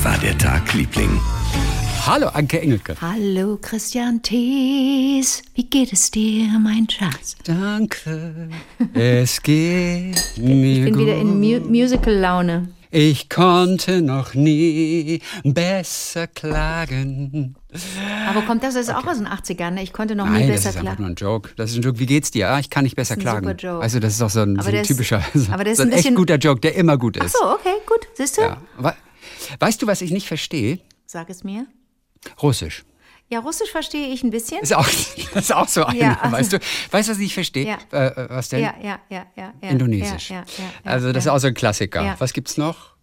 Wie 0.00 0.04
war 0.04 0.16
der 0.18 0.36
Tag, 0.38 0.72
Liebling? 0.72 1.20
Hallo, 2.06 2.28
Anke 2.28 2.60
Engelke. 2.60 2.96
Hallo 3.02 3.58
Christian 3.60 4.22
Thies, 4.22 5.42
wie 5.54 5.64
geht 5.64 5.92
es 5.92 6.10
dir, 6.10 6.46
mein 6.58 6.88
Schatz? 6.88 7.36
Danke, 7.44 8.48
es 8.94 9.42
geht 9.42 10.16
mir 10.38 10.78
Ich 10.78 10.84
bin 10.84 10.94
gut. 10.94 11.02
wieder 11.02 11.16
in 11.16 11.38
Mu 11.40 11.60
Musical-Laune. 11.68 12.68
Ich 12.90 13.28
konnte 13.28 14.00
noch 14.02 14.32
nie 14.34 15.20
besser 15.44 16.26
klagen. 16.26 17.54
Aber 18.28 18.42
kommt 18.42 18.62
das, 18.64 18.74
das 18.74 18.88
ist 18.88 18.94
auch 18.94 19.06
aus 19.06 19.18
den 19.18 19.28
80ern, 19.28 19.72
ne? 19.72 19.82
Ich 19.82 19.92
konnte 19.92 20.14
noch 20.16 20.24
nie 20.26 20.32
Nein, 20.40 20.48
das 20.48 20.56
besser 20.64 20.70
ist 20.70 20.76
einfach 20.76 20.96
klagen. 20.96 21.02
nur 21.02 21.10
ein 21.10 21.14
Joke. 21.16 21.50
Das 21.56 21.70
ist 21.70 21.76
ein 21.76 21.82
Joke. 21.82 21.98
Wie 22.00 22.06
geht's 22.06 22.30
dir? 22.30 22.48
Ah, 22.48 22.58
ich 22.58 22.70
kann 22.70 22.84
nicht 22.84 22.96
besser 22.96 23.14
Das 23.16 23.22
ist 23.24 23.28
ein 23.30 23.42
klagen. 23.42 23.46
super 23.46 23.56
Joke. 23.74 23.82
Also 23.82 24.00
das 24.00 24.12
ist 24.14 24.20
doch 24.22 24.30
so 24.30 24.40
ein, 24.40 24.54
Aber 24.58 24.64
so 24.64 24.70
ein 24.70 24.82
ist- 24.82 24.88
typischer, 24.88 25.22
so, 25.34 25.52
aber 25.52 25.62
der 25.64 25.74
ist 25.74 25.76
so 25.76 25.82
ein 25.84 25.92
ein 25.92 25.98
echt 25.98 26.14
guter 26.16 26.36
Joke, 26.36 26.60
der 26.60 26.74
immer 26.74 26.96
gut 26.96 27.18
Ach 27.20 27.26
ist. 27.26 27.36
so, 27.38 27.44
okay, 27.52 27.74
gut. 27.86 28.08
Siehst 28.14 28.38
du? 28.38 28.42
Ja. 28.42 28.56
We- 29.58 29.66
Weißt 29.66 29.80
du, 29.82 29.86
was 29.86 30.00
ich 30.02 30.10
nicht 30.10 30.26
verstehe? 30.28 30.78
Sag 31.06 31.30
es 31.30 31.44
mir. 31.44 31.66
Russisch. 32.42 32.84
Ja, 33.28 33.38
Russisch 33.38 33.70
verstehe 33.70 34.08
ich 34.08 34.24
ein 34.24 34.30
bisschen. 34.30 34.60
Ist 34.60 34.74
auch, 34.74 34.84
das 34.86 35.16
ist 35.44 35.54
auch 35.54 35.68
so 35.68 35.84
einer, 35.84 35.98
Ja, 35.98 36.18
weißt 36.32 36.52
du? 36.54 36.58
Weißt 36.90 37.08
du, 37.08 37.12
was 37.12 37.18
ich 37.18 37.24
nicht 37.24 37.34
verstehe? 37.34 37.64
Ja. 37.66 37.78
Äh, 37.92 38.06
äh, 38.08 38.26
was 38.30 38.48
denn? 38.48 38.60
Ja, 38.60 38.74
ja, 38.82 38.98
ja, 39.08 39.24
ja. 39.36 39.52
ja 39.62 39.68
Indonesisch. 39.70 40.30
Ja, 40.30 40.36
ja, 40.38 40.42
ja, 40.58 40.64
ja, 40.84 40.90
also 40.90 41.12
das 41.12 41.24
ist 41.26 41.30
auch 41.30 41.38
so 41.38 41.46
ein 41.46 41.54
Klassiker. 41.54 42.16
Was 42.18 42.32
gibt's 42.32 42.56
noch? 42.56 42.94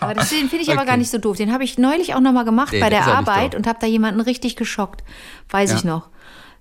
Aber 0.00 0.14
das, 0.14 0.30
den 0.30 0.48
finde 0.48 0.58
ich 0.62 0.68
aber 0.70 0.80
Okay. 0.82 0.86
gar 0.90 0.96
nicht 0.96 1.10
so 1.10 1.18
doof. 1.18 1.36
Den 1.36 1.52
habe 1.52 1.64
ich 1.64 1.76
neulich 1.76 2.14
auch 2.14 2.20
nochmal 2.20 2.44
gemacht 2.44 2.72
Nee, 2.72 2.80
bei 2.80 2.88
der 2.90 3.02
auch 3.02 3.14
Arbeit 3.14 3.54
und 3.54 3.66
habe 3.66 3.78
da 3.80 3.86
jemanden 3.86 4.20
richtig 4.20 4.56
geschockt. 4.56 5.02
Weiß 5.50 5.72
ich 5.72 5.84
noch. 5.84 6.08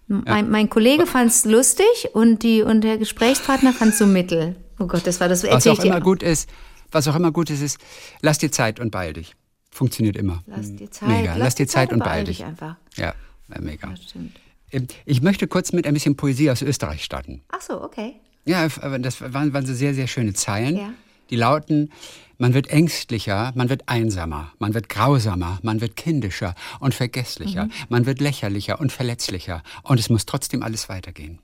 Mein, 0.07 0.49
mein 0.49 0.69
Kollege 0.69 1.05
fand 1.05 1.29
es 1.31 1.45
lustig 1.45 1.87
und, 2.13 2.43
die, 2.43 2.61
und 2.61 2.81
der 2.81 2.97
Gesprächspartner 2.97 3.71
fand 3.71 3.93
es 3.93 3.99
so 3.99 4.05
mittel. 4.05 4.55
Oh 4.79 4.85
Gott, 4.87 5.07
das 5.07 5.19
war 5.21 5.29
das. 5.29 5.43
Was 5.43 5.65
auch 5.67 5.79
immer 5.79 6.01
gut 6.01 6.21
ist, 6.23 6.49
was 6.93 7.07
auch 7.07 7.15
immer 7.15 7.31
gut 7.31 7.49
ist, 7.49 7.61
ist, 7.61 7.77
lass 8.21 8.37
dir 8.37 8.51
Zeit 8.51 8.79
und 8.79 8.91
beeil 8.91 9.13
dich. 9.13 9.35
Funktioniert 9.71 10.15
immer. 10.17 10.43
Lass 10.45 10.75
dir 10.75 10.89
Zeit. 10.91 11.09
Mega. 11.09 11.35
Lass, 11.35 11.55
dir 11.55 11.67
Zeit 11.67 11.91
und 11.91 11.99
beeil 11.99 12.23
dich. 12.25 12.43
einfach. 12.45 12.75
Ja, 12.95 13.13
mega. 13.59 13.87
Das 13.89 14.03
stimmt. 14.03 14.39
Ähm, 14.71 14.87
Ich 15.05 15.21
möchte 15.21 15.47
kurz 15.47 15.73
mit 15.73 15.87
ein 15.87 15.93
bisschen 15.93 16.15
Poesie 16.15 16.51
aus 16.51 16.61
Österreich 16.61 17.03
starten. 17.03 17.41
Ach 17.49 17.61
so, 17.61 17.81
okay. 17.81 18.13
Ja, 18.45 18.67
das 18.67 19.21
waren, 19.33 19.53
waren 19.53 19.65
so 19.65 19.73
sehr, 19.73 19.93
sehr 19.93 20.07
schöne 20.07 20.33
Zeilen. 20.33 20.77
Ja. 20.77 20.93
Die 21.29 21.37
lauten, 21.37 21.91
man 22.37 22.53
wird 22.53 22.67
ängstlicher, 22.67 23.51
man 23.55 23.69
wird 23.69 23.87
einsamer, 23.87 24.51
man 24.59 24.73
wird 24.73 24.89
grausamer, 24.89 25.59
man 25.63 25.81
wird 25.81 25.95
kindischer 25.95 26.53
und 26.79 26.93
vergesslicher, 26.93 27.69
man 27.89 28.05
wird 28.05 28.19
lächerlicher 28.19 28.79
und 28.79 28.91
verletzlicher 28.91 29.63
und 29.83 29.99
es 29.99 30.09
muss 30.09 30.25
trotzdem 30.25 30.61
alles 30.61 30.89
weitergehen. 30.89 31.39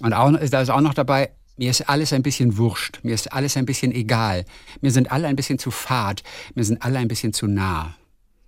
Und 0.00 0.14
auch, 0.14 0.30
da 0.32 0.60
ist 0.62 0.70
auch 0.70 0.80
noch 0.80 0.94
dabei, 0.94 1.30
mir 1.60 1.70
ist 1.70 1.90
alles 1.90 2.14
ein 2.14 2.22
bisschen 2.22 2.56
wurscht, 2.56 3.00
mir 3.02 3.12
ist 3.12 3.34
alles 3.34 3.58
ein 3.58 3.66
bisschen 3.66 3.92
egal, 3.92 4.46
mir 4.80 4.90
sind 4.90 5.12
alle 5.12 5.28
ein 5.28 5.36
bisschen 5.36 5.58
zu 5.58 5.70
fad, 5.70 6.22
mir 6.54 6.64
sind 6.64 6.82
alle 6.82 6.98
ein 6.98 7.06
bisschen 7.06 7.34
zu 7.34 7.46
nah. 7.46 7.94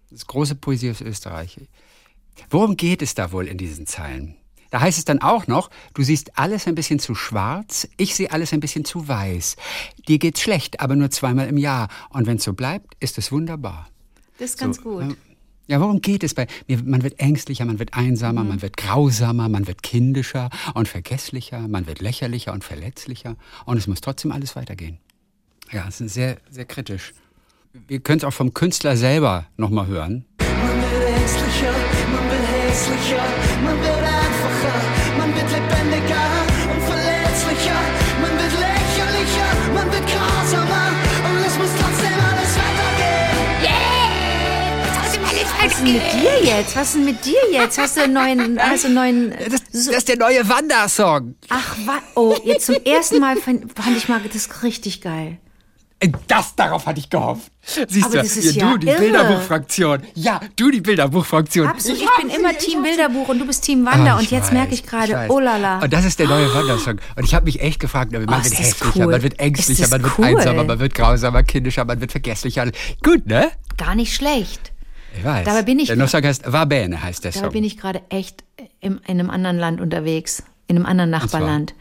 Das 0.08 0.20
ist 0.20 0.28
große 0.28 0.54
Poesie 0.54 0.90
aus 0.90 1.02
Österreich. 1.02 1.60
Worum 2.48 2.74
geht 2.74 3.02
es 3.02 3.14
da 3.14 3.30
wohl 3.30 3.48
in 3.48 3.58
diesen 3.58 3.86
Zeilen? 3.86 4.36
Da 4.70 4.80
heißt 4.80 4.96
es 4.96 5.04
dann 5.04 5.20
auch 5.20 5.46
noch, 5.46 5.68
du 5.92 6.02
siehst 6.02 6.38
alles 6.38 6.66
ein 6.66 6.74
bisschen 6.74 7.00
zu 7.00 7.14
schwarz, 7.14 7.86
ich 7.98 8.14
sehe 8.14 8.32
alles 8.32 8.54
ein 8.54 8.60
bisschen 8.60 8.86
zu 8.86 9.06
weiß. 9.06 9.56
Dir 10.08 10.18
geht's 10.18 10.40
schlecht, 10.40 10.80
aber 10.80 10.96
nur 10.96 11.10
zweimal 11.10 11.48
im 11.48 11.58
Jahr. 11.58 11.88
Und 12.08 12.26
wenn 12.26 12.38
es 12.38 12.44
so 12.44 12.54
bleibt, 12.54 12.94
ist 12.98 13.18
es 13.18 13.30
wunderbar. 13.30 13.90
Das 14.38 14.52
ist 14.52 14.58
ganz 14.58 14.76
So, 14.76 14.84
gut. 14.84 15.18
Ja, 15.68 15.80
worum 15.80 16.00
geht 16.00 16.24
es 16.24 16.34
bei 16.34 16.46
mir? 16.66 16.82
Man 16.82 17.02
wird 17.02 17.20
ängstlicher, 17.20 17.64
man 17.64 17.78
wird 17.78 17.94
einsamer, 17.94 18.42
Mhm. 18.42 18.48
man 18.48 18.62
wird 18.62 18.76
grausamer, 18.76 19.48
man 19.48 19.66
wird 19.66 19.82
kindischer 19.82 20.50
und 20.74 20.88
vergesslicher, 20.88 21.66
man 21.68 21.86
wird 21.86 22.00
lächerlicher 22.00 22.52
und 22.52 22.64
verletzlicher. 22.64 23.36
Und 23.64 23.76
es 23.78 23.86
muss 23.86 24.00
trotzdem 24.00 24.32
alles 24.32 24.56
weitergehen. 24.56 24.98
Ja, 25.70 25.86
es 25.88 26.00
ist 26.00 26.14
sehr, 26.14 26.38
sehr 26.50 26.64
kritisch. 26.64 27.14
Wir 27.88 28.00
können 28.00 28.18
es 28.18 28.24
auch 28.24 28.32
vom 28.32 28.52
Künstler 28.52 28.96
selber 28.96 29.46
nochmal 29.56 29.86
hören. 29.86 30.26
Man 30.40 30.82
wird 30.82 31.08
ängstlicher, 31.20 31.72
man 32.12 32.24
wird 32.30 32.46
hässlicher, 32.68 33.24
man 33.64 33.78
wird 33.80 33.98
einfacher, 33.98 34.91
ist 45.82 45.88
denn 45.88 45.94
mit 45.94 46.12
dir 46.12 46.44
jetzt? 46.44 46.76
Was 46.76 46.88
ist 46.88 46.94
denn 46.94 47.04
mit 47.04 47.24
dir 47.24 47.40
jetzt? 47.50 47.78
Hast 47.78 47.96
du 47.96 48.02
einen 48.02 48.12
neuen, 48.12 48.58
hast 48.60 48.84
du 48.84 48.88
einen 48.88 48.94
neuen. 48.94 49.34
Das, 49.50 49.86
das 49.86 49.86
ist 49.96 50.08
der 50.08 50.18
neue 50.18 50.48
Wanda-Song. 50.48 51.34
Ach, 51.48 51.76
was? 51.86 52.02
Oh, 52.14 52.36
jetzt 52.44 52.66
zum 52.66 52.76
ersten 52.84 53.20
Mal 53.20 53.36
fand, 53.36 53.72
fand 53.76 53.96
ich 53.96 54.08
mal 54.08 54.20
das 54.32 54.62
richtig 54.62 55.00
geil. 55.00 55.38
Das, 56.26 56.56
darauf 56.56 56.86
hatte 56.86 56.98
ich 56.98 57.10
gehofft. 57.10 57.52
Siehst 57.62 58.06
Aber 58.06 58.16
du, 58.16 58.22
das 58.22 58.36
ist 58.36 58.56
ja 58.56 58.72
du, 58.72 58.78
die 58.78 58.88
irre. 58.88 58.98
Bilderbuchfraktion. 58.98 60.02
Ja, 60.14 60.40
du, 60.56 60.70
die 60.70 60.80
Bilderbuchfraktion. 60.80 61.68
Absolut. 61.68 61.98
Ich, 62.00 62.06
hab 62.06 62.16
bin 62.20 62.30
sie, 62.30 62.36
immer 62.36 62.50
ich 62.50 62.58
Team. 62.58 62.82
Bilderbuch 62.82 63.28
und 63.28 63.38
du 63.38 63.46
bist 63.46 63.64
Team 63.64 63.86
Wander. 63.86 64.14
Ah, 64.14 64.18
und 64.18 64.28
jetzt 64.30 64.46
weiß, 64.46 64.52
merke 64.52 64.74
ich 64.74 64.84
gerade, 64.84 65.26
oh 65.28 65.38
la 65.38 65.58
la. 65.58 65.78
Und 65.78 65.92
das 65.92 66.04
ist 66.04 66.18
der 66.18 66.26
neue 66.26 66.52
Wandersong. 66.52 66.98
Und 67.16 67.24
ich 67.24 67.34
habe 67.34 67.44
mich 67.44 67.60
echt 67.60 67.78
gefragt, 67.78 68.10
man 68.10 68.24
Oh, 68.24 68.28
wird 68.28 68.58
hässlicher, 68.58 68.92
cool. 68.96 69.12
man 69.12 69.22
wird 69.22 69.38
ängstlicher, 69.38 69.88
man 69.88 70.02
wird 70.02 70.18
cool. 70.18 70.24
einsamer, 70.24 70.64
man 70.64 70.80
wird 70.80 70.94
grausamer, 70.94 71.44
kindischer, 71.44 71.84
man 71.84 72.00
wird 72.00 72.10
vergesslicher. 72.10 72.68
Gut, 73.04 73.26
ne? 73.26 73.52
Gar 73.76 73.94
nicht 73.94 74.12
schlecht. 74.14 74.71
Ich 75.16 75.24
weiß. 75.24 75.44
Dabei 75.44 75.62
bin 75.62 75.78
ich- 75.78 75.88
Der 75.88 76.08
Song 76.08 76.22
heißt 76.22 76.50
Va 76.52 76.64
Bene, 76.64 77.02
heißt 77.02 77.24
der 77.24 77.32
Dabei 77.32 77.44
Song. 77.46 77.52
bin 77.52 77.64
ich 77.64 77.76
gerade 77.76 78.00
echt 78.08 78.44
im, 78.80 79.00
in 79.06 79.20
einem 79.20 79.30
anderen 79.30 79.58
Land 79.58 79.80
unterwegs. 79.80 80.42
In 80.68 80.76
einem 80.76 80.86
anderen 80.86 81.10
Nachbarland. 81.10 81.74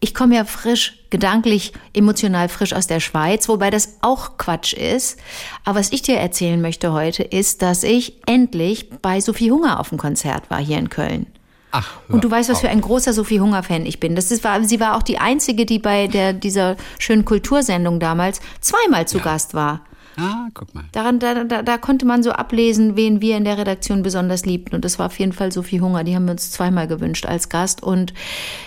Ich 0.00 0.12
komme 0.12 0.34
ja 0.36 0.44
frisch, 0.44 0.98
gedanklich, 1.08 1.72
emotional 1.94 2.50
frisch 2.50 2.74
aus 2.74 2.86
der 2.86 3.00
Schweiz, 3.00 3.48
wobei 3.48 3.70
das 3.70 3.96
auch 4.02 4.36
Quatsch 4.36 4.74
ist. 4.74 5.18
Aber 5.64 5.78
was 5.78 5.92
ich 5.92 6.02
dir 6.02 6.18
erzählen 6.18 6.60
möchte 6.60 6.92
heute 6.92 7.22
ist, 7.22 7.62
dass 7.62 7.82
ich 7.84 8.20
endlich 8.26 8.90
bei 9.00 9.20
Sophie 9.20 9.50
Hunger 9.50 9.80
auf 9.80 9.88
dem 9.88 9.96
Konzert 9.98 10.50
war 10.50 10.58
hier 10.58 10.76
in 10.78 10.90
Köln. 10.90 11.26
Ach, 11.70 11.90
Und 12.08 12.22
du 12.22 12.30
weißt, 12.30 12.50
was 12.50 12.56
auf. 12.56 12.60
für 12.62 12.68
ein 12.68 12.82
großer 12.82 13.12
Sophie 13.14 13.40
Hunger-Fan 13.40 13.86
ich 13.86 13.98
bin. 13.98 14.14
Das 14.14 14.30
ist, 14.30 14.44
war, 14.44 14.62
sie 14.62 14.78
war 14.78 14.96
auch 14.96 15.02
die 15.02 15.18
einzige, 15.18 15.64
die 15.64 15.78
bei 15.78 16.06
der, 16.06 16.32
dieser 16.34 16.76
schönen 16.98 17.24
Kultursendung 17.24 17.98
damals 17.98 18.40
zweimal 18.60 19.08
zu 19.08 19.20
Gast 19.20 19.54
war. 19.54 19.80
Ah, 20.16 20.48
guck 20.54 20.74
mal. 20.74 20.84
Daran, 20.92 21.18
da, 21.18 21.44
da, 21.44 21.62
da 21.62 21.78
konnte 21.78 22.06
man 22.06 22.22
so 22.22 22.30
ablesen, 22.30 22.96
wen 22.96 23.20
wir 23.20 23.36
in 23.36 23.44
der 23.44 23.58
Redaktion 23.58 24.02
besonders 24.02 24.46
liebten. 24.46 24.74
Und 24.76 24.84
das 24.84 24.98
war 24.98 25.06
auf 25.06 25.18
jeden 25.18 25.32
Fall 25.32 25.50
Sophie 25.50 25.80
Hunger. 25.80 26.04
Die 26.04 26.14
haben 26.14 26.26
wir 26.26 26.32
uns 26.32 26.50
zweimal 26.50 26.86
gewünscht 26.86 27.26
als 27.26 27.48
Gast. 27.48 27.82
Und 27.82 28.14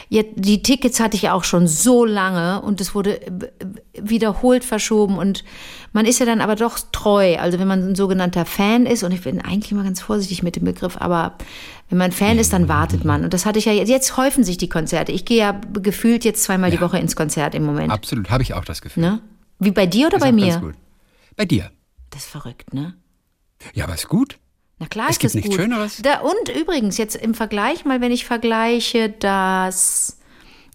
jetzt, 0.09 0.31
die 0.36 0.62
Tickets 0.62 1.00
hatte 1.00 1.16
ich 1.16 1.24
ja 1.24 1.34
auch 1.34 1.46
schon 1.46 1.68
so 1.68 2.03
lange 2.03 2.62
und 2.62 2.81
es 2.81 2.94
wurde 2.94 3.19
wiederholt 3.94 4.66
verschoben. 4.66 5.18
Und 5.18 5.46
man 5.94 6.06
ist 6.06 6.19
ja 6.19 6.25
dann 6.25 6.41
aber 6.41 6.56
doch 6.56 6.80
treu. 6.91 7.38
Also 7.38 7.59
wenn 7.59 7.68
man 7.68 7.91
ein 7.91 7.96
sogenannter 7.96 8.46
Fan 8.46 8.86
ist, 8.86 9.03
und 9.03 9.13
ich 9.13 9.22
bin 9.22 9.40
eigentlich 9.41 9.72
immer 9.72 9.84
ganz 9.84 10.02
vorsichtig 10.02 10.44
mit 10.44 10.57
dem 10.57 10.66
Begriff, 10.66 10.97
aber 10.97 11.36
wenn 11.90 11.97
man 11.97 12.12
Fan 12.12 12.38
ist, 12.38 12.52
dann 12.52 12.68
wartet 12.68 13.06
man. 13.06 13.24
Und 13.24 13.34
das 13.34 13.46
hatte 13.46 13.59
ich 13.59 13.66
ja 13.66 13.72
jetzt. 13.72 13.88
Jetzt 13.90 14.18
häufen 14.18 14.44
sich 14.44 14.57
die 14.57 14.68
Konzerte. 14.68 15.13
Ich 15.13 15.24
gehe 15.24 15.38
ja 15.38 15.62
gefühlt 15.74 16.25
jetzt 16.25 16.44
zweimal 16.44 16.72
die 16.72 16.81
Woche 16.81 17.00
ins 17.00 17.16
Konzert 17.16 17.56
im 17.56 17.63
Moment. 17.63 17.91
Absolut, 17.91 18.30
habe 18.30 18.44
ich 18.44 18.53
auch 18.53 18.66
das 18.66 18.81
Gefühl. 18.81 19.03
Ne? 19.03 19.22
Wie 19.59 19.72
bei 19.72 19.86
dir 19.86 20.07
oder 20.07 20.18
Ist 20.18 20.24
bei 20.24 20.31
mir? 20.34 20.47
Ganz 20.47 20.62
gut. 20.62 20.75
Bei 21.38 21.46
dir. 21.46 21.72
Das 22.09 22.24
ist 22.24 22.30
verrückt, 22.30 22.74
ne? 22.74 22.96
Ja, 23.74 23.86
aber 23.86 23.94
ist 23.94 24.09
gut. 24.09 24.38
Na 24.80 24.88
klar 24.88 25.06
Es 25.09 25.14
ist 25.14 25.20
gibt 25.20 25.30
das 25.31 25.36
nichts 25.36 25.50
gut. 25.52 25.59
Schöneres. 25.59 26.02
Da, 26.02 26.20
und 26.20 26.50
übrigens, 26.56 26.98
jetzt 26.98 27.16
im 27.16 27.34
Vergleich 27.34 27.86
mal, 27.86 28.02
wenn 28.02 28.12
ich 28.12 28.25
vergleiche, 28.25 29.09
dass, 29.09 30.20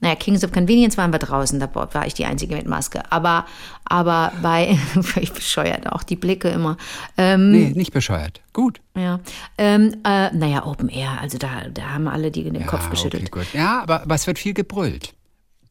naja, 0.00 0.14
Kings 0.16 0.42
of 0.44 0.50
Convenience 0.52 0.96
waren 0.96 1.12
wir 1.12 1.18
draußen, 1.20 1.60
da 1.60 1.72
war 1.74 2.06
ich 2.06 2.14
die 2.14 2.24
Einzige 2.24 2.56
mit 2.56 2.66
Maske. 2.66 3.02
Aber, 3.12 3.46
aber 3.84 4.32
bei, 4.42 4.76
ich 5.20 5.32
bescheuert 5.32 5.86
auch 5.92 6.02
die 6.02 6.16
Blicke 6.16 6.48
immer. 6.48 6.76
Ähm, 7.16 7.50
Nee, 7.52 7.72
nicht 7.74 7.92
bescheuert. 7.92 8.40
Gut. 8.52 8.80
ja, 8.96 9.20
ähm, 9.58 9.94
äh, 10.04 10.30
naja, 10.32 10.66
Open 10.66 10.88
Air, 10.88 11.20
also 11.20 11.38
da, 11.38 11.68
da 11.72 11.90
haben 11.90 12.06
alle 12.08 12.30
die 12.30 12.44
den 12.44 12.54
Ja, 12.56 12.66
Kopf 12.66 12.90
geschüttelt. 12.90 13.28
Okay, 13.32 13.40
gut. 13.44 13.54
Ja, 13.54 13.82
aber, 13.82 14.02
aber 14.02 14.14
es 14.14 14.26
wird 14.26 14.38
viel 14.38 14.54
gebrüllt. 14.54 15.14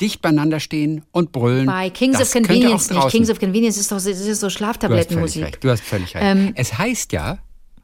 Dicht 0.01 0.21
beieinander 0.21 0.59
stehen 0.59 1.03
und 1.11 1.31
brüllen. 1.31 1.67
Bei 1.67 1.89
Kings 1.89 2.17
das 2.17 2.29
of 2.35 2.41
Convenience 2.41 2.89
nicht. 2.89 3.07
Kings 3.09 3.29
of 3.29 3.39
Convenience 3.39 3.77
ist 3.77 3.91
doch 3.91 3.97
ist 3.97 4.05
so 4.05 4.11
Du 4.11 4.17
hast 4.17 4.41
völlig 4.41 4.53
Schlaftablettenmusik. 4.53 5.43
recht. 5.45 5.63
Du 5.63 5.69
hast 5.69 5.81
völlig 5.83 6.15
recht. 6.15 6.25
Ähm, 6.25 6.53
es 6.55 6.77
heißt 6.77 7.11
ja, 7.13 7.37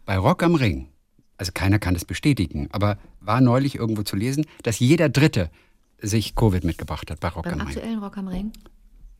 bei 0.06 0.18
Rock 0.18 0.44
am 0.44 0.56
Ring, 0.56 0.88
also 1.38 1.51
keiner 1.53 1.80
kann 1.80 1.94
das 1.94 2.03
bestätigen, 2.06 2.68
aber 2.71 2.97
war 3.21 3.39
neulich 3.42 3.75
irgendwo 3.75 4.03
zu 4.03 4.15
lesen, 4.15 4.45
dass 4.63 4.80
jeder 4.80 5.09
Dritte 5.09 5.50
sich 6.01 6.36
Covid 6.36 6.63
mitgebracht 6.63 7.09
hat 7.12 7.19
bei 7.19 7.27
Rock 7.30 7.44
Beim 7.45 7.53
am 7.53 7.59
Ring. 7.68 7.68
aktuellen 7.77 8.00
Rock 8.00 8.18
am 8.18 8.27
Ring 8.27 8.51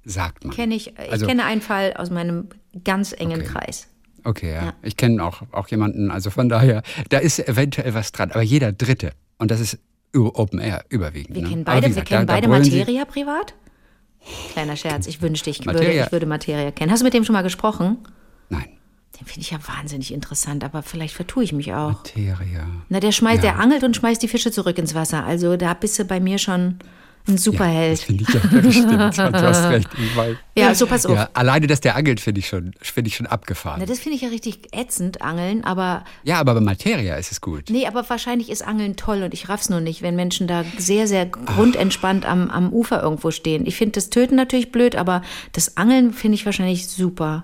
Sagt 0.06 0.46
man. 0.46 0.56
kenne 0.56 0.76
ich, 0.76 0.88
ich 0.98 1.12
Also- 1.12 1.26
kenne 1.28 1.44
einen 1.46 1.62
Fall 1.62 1.94
aus 1.94 2.10
meinem 2.10 2.48
ganz 2.84 3.14
engen 3.18 3.42
Okay. 3.42 3.50
Kreis. 3.52 3.88
Okay, 4.24 4.52
ja. 4.54 4.66
Ja. 4.66 4.74
Ich 4.82 4.98
kenne 4.98 5.24
auch, 5.24 5.42
auch 5.52 5.68
jemanden, 5.70 6.12
also 6.12 6.30
von 6.30 6.50
daher, 6.50 6.82
da 7.10 7.18
ist 7.20 7.40
eventuell 7.48 7.94
was 7.94 8.12
dran. 8.12 8.32
Aber 8.32 8.42
jeder 8.42 8.72
Dritte, 8.74 9.12
und 9.38 9.52
das 9.52 9.60
ist 9.60 9.80
Open 10.16 10.60
Air 10.60 10.84
überwiegend. 10.90 11.36
Wir 11.36 11.44
ne? 11.44 11.50
kennen 11.50 11.64
beide, 11.64 11.78
wie 11.80 11.82
wir 11.84 11.90
gesagt, 11.90 12.08
kennen 12.10 12.28
da- 12.28 12.40
da 12.42 12.48
beide 12.48 12.64
sie- 12.66 12.72
Materia 12.80 13.06
privat. 13.06 13.54
Kleiner 14.52 14.76
Scherz, 14.76 15.08
ich 15.08 15.22
wünschte, 15.22 15.50
ich 15.50 15.60
würde, 15.66 15.80
Materia. 15.80 16.06
ich 16.06 16.12
würde 16.12 16.26
Materia 16.26 16.72
kennen. 16.72 16.92
Hast 16.92 17.00
du 17.02 17.06
mit 17.06 17.14
dem 17.14 17.24
schon 17.24 17.34
mal 17.34 17.44
gesprochen? 17.44 17.98
Nein. 18.50 18.66
Den 19.20 19.26
finde 19.26 19.42
ich 19.42 19.52
ja 19.52 19.60
wahnsinnig 19.68 20.14
interessant, 20.14 20.64
aber 20.64 20.84
vielleicht 20.84 21.14
vertue 21.16 21.44
ich 21.44 21.54
mich 21.54 21.74
auch. 21.74 21.90
Materia. 21.90 22.68
Na, 22.90 23.00
der 23.00 23.12
schmeißt, 23.12 23.44
Ja. 23.44 23.52
der 23.54 23.60
angelt 23.60 23.84
und 23.84 23.96
schmeißt 23.96 24.22
die 24.22 24.28
Fische 24.28 24.52
zurück 24.52 24.78
ins 24.78 24.96
Wasser. 24.96 25.24
Also 25.24 25.56
da 25.58 25.74
bist 25.74 25.98
du 25.98 26.06
bei 26.06 26.20
mir 26.20 26.38
schon 26.40 26.78
Ein 27.28 27.38
Superheld. 27.38 27.94
Das 28.00 28.04
finde 28.04 28.24
ich 28.24 28.34
ja, 28.34 28.40
das 28.62 28.74
stimmt. 28.74 28.92
Du 29.18 29.42
hast 29.42 29.64
recht. 29.70 29.90
Weil, 30.16 30.38
Ja, 30.58 30.74
so 30.74 30.88
pass 30.88 31.06
auf. 31.06 31.14
Ja, 31.16 31.30
alleine, 31.34 31.68
dass 31.68 31.82
der 31.82 31.96
angelt, 31.96 32.20
finde 32.22 32.40
ich 32.40 32.48
schon, 32.48 32.72
finde 32.82 33.10
ich 33.10 33.16
schon 33.18 33.28
abgefahren. 33.28 33.80
Na, 33.82 33.86
das 33.86 34.00
finde 34.00 34.16
ich 34.16 34.22
ja 34.22 34.30
richtig 34.30 34.74
ätzend, 34.74 35.22
Angeln, 35.22 35.64
aber 35.64 36.06
ja, 36.24 36.40
aber 36.40 36.54
bei 36.54 36.62
Materia 36.62 37.16
ist 37.16 37.32
es 37.32 37.42
gut. 37.42 37.66
nee, 37.70 37.86
aber 37.86 38.10
wahrscheinlich 38.10 38.50
ist 38.50 38.66
Angeln 38.66 38.96
toll 38.96 39.24
und 39.24 39.34
ich 39.34 39.50
raff's 39.50 39.70
nur 39.70 39.82
nicht, 39.82 40.02
wenn 40.02 40.16
Menschen 40.16 40.48
da 40.48 40.64
sehr, 40.78 41.08
sehr 41.08 41.26
grundentspannt 41.26 42.26
am, 42.26 42.50
am 42.50 42.72
Ufer 42.72 43.04
irgendwo 43.04 43.32
stehen. 43.32 43.66
Ich 43.66 43.76
finde 43.76 43.94
das 43.94 44.10
Töten 44.10 44.36
natürlich 44.36 44.72
blöd, 44.72 44.96
aber 44.96 45.22
das 45.52 45.76
Angeln 45.78 46.14
finde 46.14 46.36
ich 46.36 46.46
wahrscheinlich 46.46 46.88
super. 46.88 47.44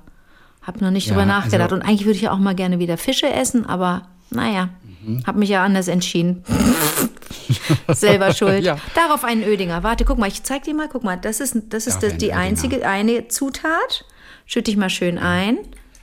Hab 0.61 0.79
noch 0.79 0.91
nicht 0.91 1.07
Ja, 1.07 1.13
drüber 1.13 1.25
nachgedacht 1.25 1.73
also- 1.73 1.75
und 1.75 1.81
eigentlich 1.81 2.05
würde 2.05 2.15
ich 2.15 2.21
ja 2.21 2.31
auch 2.31 2.37
mal 2.39 2.55
gerne 2.55 2.79
wieder 2.79 2.97
Fische 2.97 3.29
essen, 3.29 3.65
aber 3.65 4.03
naja, 4.29 4.69
Mhm. 5.05 5.23
hab 5.27 5.35
mich 5.35 5.49
ja 5.49 5.61
anders 5.65 5.89
entschieden. 5.89 6.43
Selber 7.93 8.33
schuld. 8.33 8.63
Ja. 8.63 8.77
Darauf 8.95 9.23
einen 9.23 9.43
Ödinger. 9.43 9.83
Warte, 9.83 10.05
guck 10.05 10.17
mal, 10.17 10.27
ich 10.27 10.43
zeig 10.43 10.63
dir 10.63 10.73
mal, 10.73 10.87
guck 10.89 11.03
mal, 11.03 11.17
das 11.17 11.39
ist, 11.39 11.55
das 11.69 11.87
ist 11.87 11.99
das, 12.03 12.13
die 12.17 12.27
Oedinger. 12.27 12.37
einzige, 12.37 12.87
eine 12.87 13.27
Zutat. 13.27 14.05
Schütte 14.45 14.71
ich 14.71 14.77
mal 14.77 14.89
schön 14.89 15.17
ein. 15.17 15.57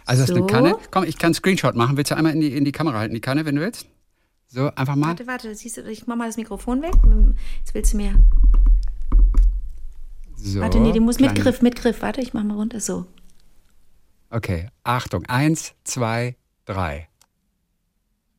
Also 0.07 0.23
das 0.23 0.31
ist 0.31 0.37
So. 0.37 0.43
eine 0.43 0.47
Kanne. 0.47 0.77
Komm, 0.91 1.05
ich 1.05 1.19
kann 1.19 1.29
einen 1.29 1.35
Screenshot 1.35 1.75
machen. 1.77 1.97
Willst 1.97 2.11
du 2.11 2.17
einmal 2.17 2.33
in 2.33 2.41
die, 2.41 2.57
in 2.57 2.65
die 2.65 2.73
Kamera 2.73 2.99
halten, 2.99 3.15
die 3.15 3.21
Kanne, 3.21 3.45
wenn 3.45 3.57
du 3.57 3.61
willst? 3.63 3.87
So, 4.49 4.71
einfach 4.75 4.97
mal. 4.97 5.09
Warte, 5.09 5.27
warte, 5.27 5.55
siehst 5.55 5.77
du, 5.77 5.83
ich 5.83 6.07
mach 6.07 6.17
mal 6.17 6.27
das 6.27 6.37
Mikrofon 6.37 6.83
weg. 6.83 6.93
Jetzt 7.59 7.75
willst 7.75 7.93
du 7.93 7.99
mir. 7.99 8.15
So, 10.37 10.61
Warte, 10.61 10.81
nee, 10.81 10.93
die 10.93 11.01
muss 11.01 11.21
mit 11.21 11.35
Griff, 11.37 11.61
mit 11.63 11.77
Griff. 11.77 12.03
Warte, 12.03 12.21
ich 12.21 12.33
mach 12.33 12.43
mal 12.43 12.55
runter. 12.55 12.81
So. 12.81 13.07
Okay, 14.31 14.69
Achtung. 14.85 15.25
Eins, 15.27 15.75
zwei, 15.85 16.37
drei. 16.65 17.09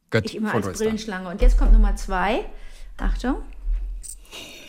Gut, 0.10 0.26
Ich 0.26 0.36
immer 0.36 0.50
Foto 0.52 0.68
als 0.68 0.76
ist. 0.76 0.80
Brillenschlange. 0.80 1.30
Und 1.30 1.42
jetzt 1.42 1.58
kommt 1.58 1.74
Nummer 1.74 1.96
zwei. 1.96 2.46
Achtung. 3.02 3.38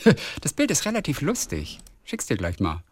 Das 0.41 0.53
Bild 0.53 0.73
ist 0.73 0.85
relativ 0.85 1.21
lustig. 1.21 1.79
Schick's 2.03 2.27
dir 2.27 2.37
gleich 2.37 2.59
mal. 2.59 2.83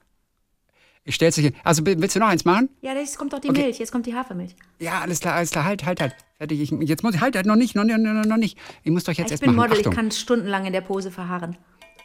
Ich 1.02 1.16
stell's 1.16 1.34
dich 1.34 1.46
hin. 1.46 1.54
Also 1.64 1.84
willst 1.84 2.14
du 2.14 2.20
noch 2.20 2.28
eins 2.28 2.44
machen? 2.44 2.68
Ja, 2.82 2.92
jetzt 2.94 3.18
kommt 3.18 3.32
doch 3.32 3.40
die 3.40 3.48
Okay. 3.50 3.62
Milch. 3.62 3.78
Jetzt 3.80 3.90
kommt 3.90 4.06
die 4.06 4.14
Hafermilch. 4.14 4.54
Ja, 4.78 5.00
alles 5.00 5.18
klar, 5.18 5.34
alles 5.34 5.50
klar. 5.50 5.64
Halt, 5.64 5.84
halt, 5.84 6.00
halt. 6.00 6.14
Fertig. 6.38 6.60
Ich, 6.60 6.70
jetzt 6.88 7.02
muss 7.02 7.14
ich, 7.16 7.20
halt, 7.20 7.34
halt, 7.34 7.46
noch 7.46 7.56
nicht, 7.56 7.74
noch, 7.74 7.82
noch, 7.84 7.96
noch, 7.98 8.36
nicht. 8.36 8.56
Ich 8.84 8.92
muss 8.92 9.02
doch 9.04 9.12
jetzt 9.12 9.26
Ich 9.26 9.32
erst 9.32 9.42
bin 9.42 9.56
machen. 9.56 9.70
Model, 9.70 9.78
Achtung. 9.78 9.92
ich 9.92 9.96
kann 9.96 10.10
stundenlang 10.12 10.66
in 10.66 10.72
der 10.72 10.82
Pose 10.82 11.10
verharren. 11.10 11.56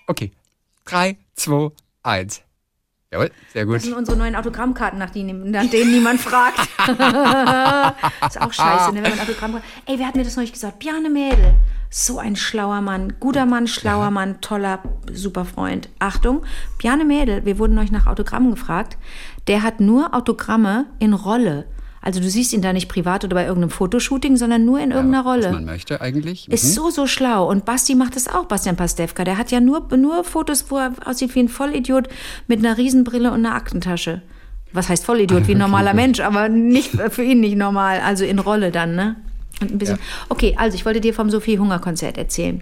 Okay. 0.08 0.32
Drei, 0.86 1.18
zwei, 1.36 1.70
eins. 2.02 2.42
Jawohl, 3.16 3.32
sehr 3.54 3.66
gut. 3.66 3.78
Das 3.78 3.84
sind 3.84 3.94
unsere 3.94 4.18
neuen 4.18 4.36
Autogrammkarten, 4.36 5.00
nach 5.00 5.10
denen, 5.10 5.52
nach 5.52 5.70
denen 5.70 5.92
niemand 5.92 6.20
fragt. 6.20 6.60
ist 8.28 8.42
auch 8.42 8.52
scheiße, 8.52 8.92
ne, 8.94 9.04
wenn 9.04 9.12
man 9.12 9.20
Autogramm 9.22 9.62
Ey, 9.86 9.98
wer 9.98 10.08
hat 10.08 10.16
mir 10.16 10.26
das 10.26 10.36
neulich 10.36 10.52
gesagt? 10.52 10.80
Bjarne 10.80 11.10
Mädel. 11.10 11.54
So 11.90 12.20
ein 12.20 12.36
schlauer 12.36 12.82
Mann. 12.82 13.14
Guter 13.22 13.46
Mann, 13.46 13.68
schlauer 13.68 14.12
Mann, 14.12 14.42
toller, 14.42 14.80
super 15.10 15.46
Freund. 15.46 15.88
Achtung, 15.98 16.44
Bjarne 16.78 17.06
Mädel, 17.06 17.46
wir 17.46 17.58
wurden 17.58 17.78
euch 17.80 17.90
nach 17.90 18.06
Autogrammen 18.06 18.52
gefragt. 18.52 18.98
Der 19.48 19.64
hat 19.64 19.80
nur 19.80 20.14
Autogramme 20.14 20.88
in 21.00 21.14
Rolle. 21.14 21.66
Also 22.06 22.20
du 22.22 22.30
siehst 22.30 22.54
ihn 22.54 22.62
da 22.62 22.72
nicht 22.72 22.88
privat 22.88 23.26
oder 23.26 23.34
bei 23.36 23.46
irgendeinem 23.46 23.72
Fotoshooting, 23.72 24.38
sondern 24.38 24.64
nur 24.64 24.80
in 24.80 24.92
irgendeiner 24.92 25.26
Was 25.26 25.34
Rolle. 25.34 25.52
man 25.52 25.66
möchte 25.66 26.00
eigentlich. 26.00 26.48
Ist 26.50 26.64
Mhm. 26.66 26.70
so, 26.70 26.90
so 26.92 27.08
schlau. 27.08 27.50
Und 27.50 27.66
Basti 27.66 27.96
macht 27.96 28.16
das 28.16 28.28
auch, 28.28 28.46
Bastian 28.46 28.76
Pastewka. 28.78 29.24
Der 29.24 29.38
hat 29.40 29.52
ja 29.52 29.60
nur, 29.60 29.88
nur 29.98 30.24
Fotos, 30.24 30.66
wo 30.70 30.78
er 30.78 30.94
aussieht 31.04 31.34
wie 31.36 31.40
ein 31.40 31.50
Vollidiot 31.50 32.08
mit 32.48 32.60
einer 32.60 32.78
Riesenbrille 32.78 33.30
und 33.32 33.44
einer 33.46 33.56
Aktentasche. 33.56 34.22
Was 34.72 34.88
heißt 34.88 35.04
Vollidiot? 35.04 35.48
Wie 35.48 35.54
ein 35.56 35.58
normaler 35.58 35.94
Mensch, 35.96 36.20
aber 36.20 36.48
nicht 36.48 36.92
für 37.10 37.24
ihn 37.24 37.40
nicht 37.40 37.58
normal. 37.58 38.02
Also 38.02 38.24
in 38.24 38.38
Rolle 38.40 38.72
dann, 38.72 38.96
ne? 38.96 39.16
Und 39.62 39.72
ein 39.72 39.78
bisschen. 39.80 39.98
Ja. 39.98 40.04
Okay, 40.30 40.54
also 40.60 40.76
ich 40.76 40.86
wollte 40.86 41.02
dir 41.02 41.14
vom 41.14 41.30
Sophie 41.32 41.58
Hunger 41.58 41.80
Konzert 41.80 42.18
erzählen. 42.20 42.62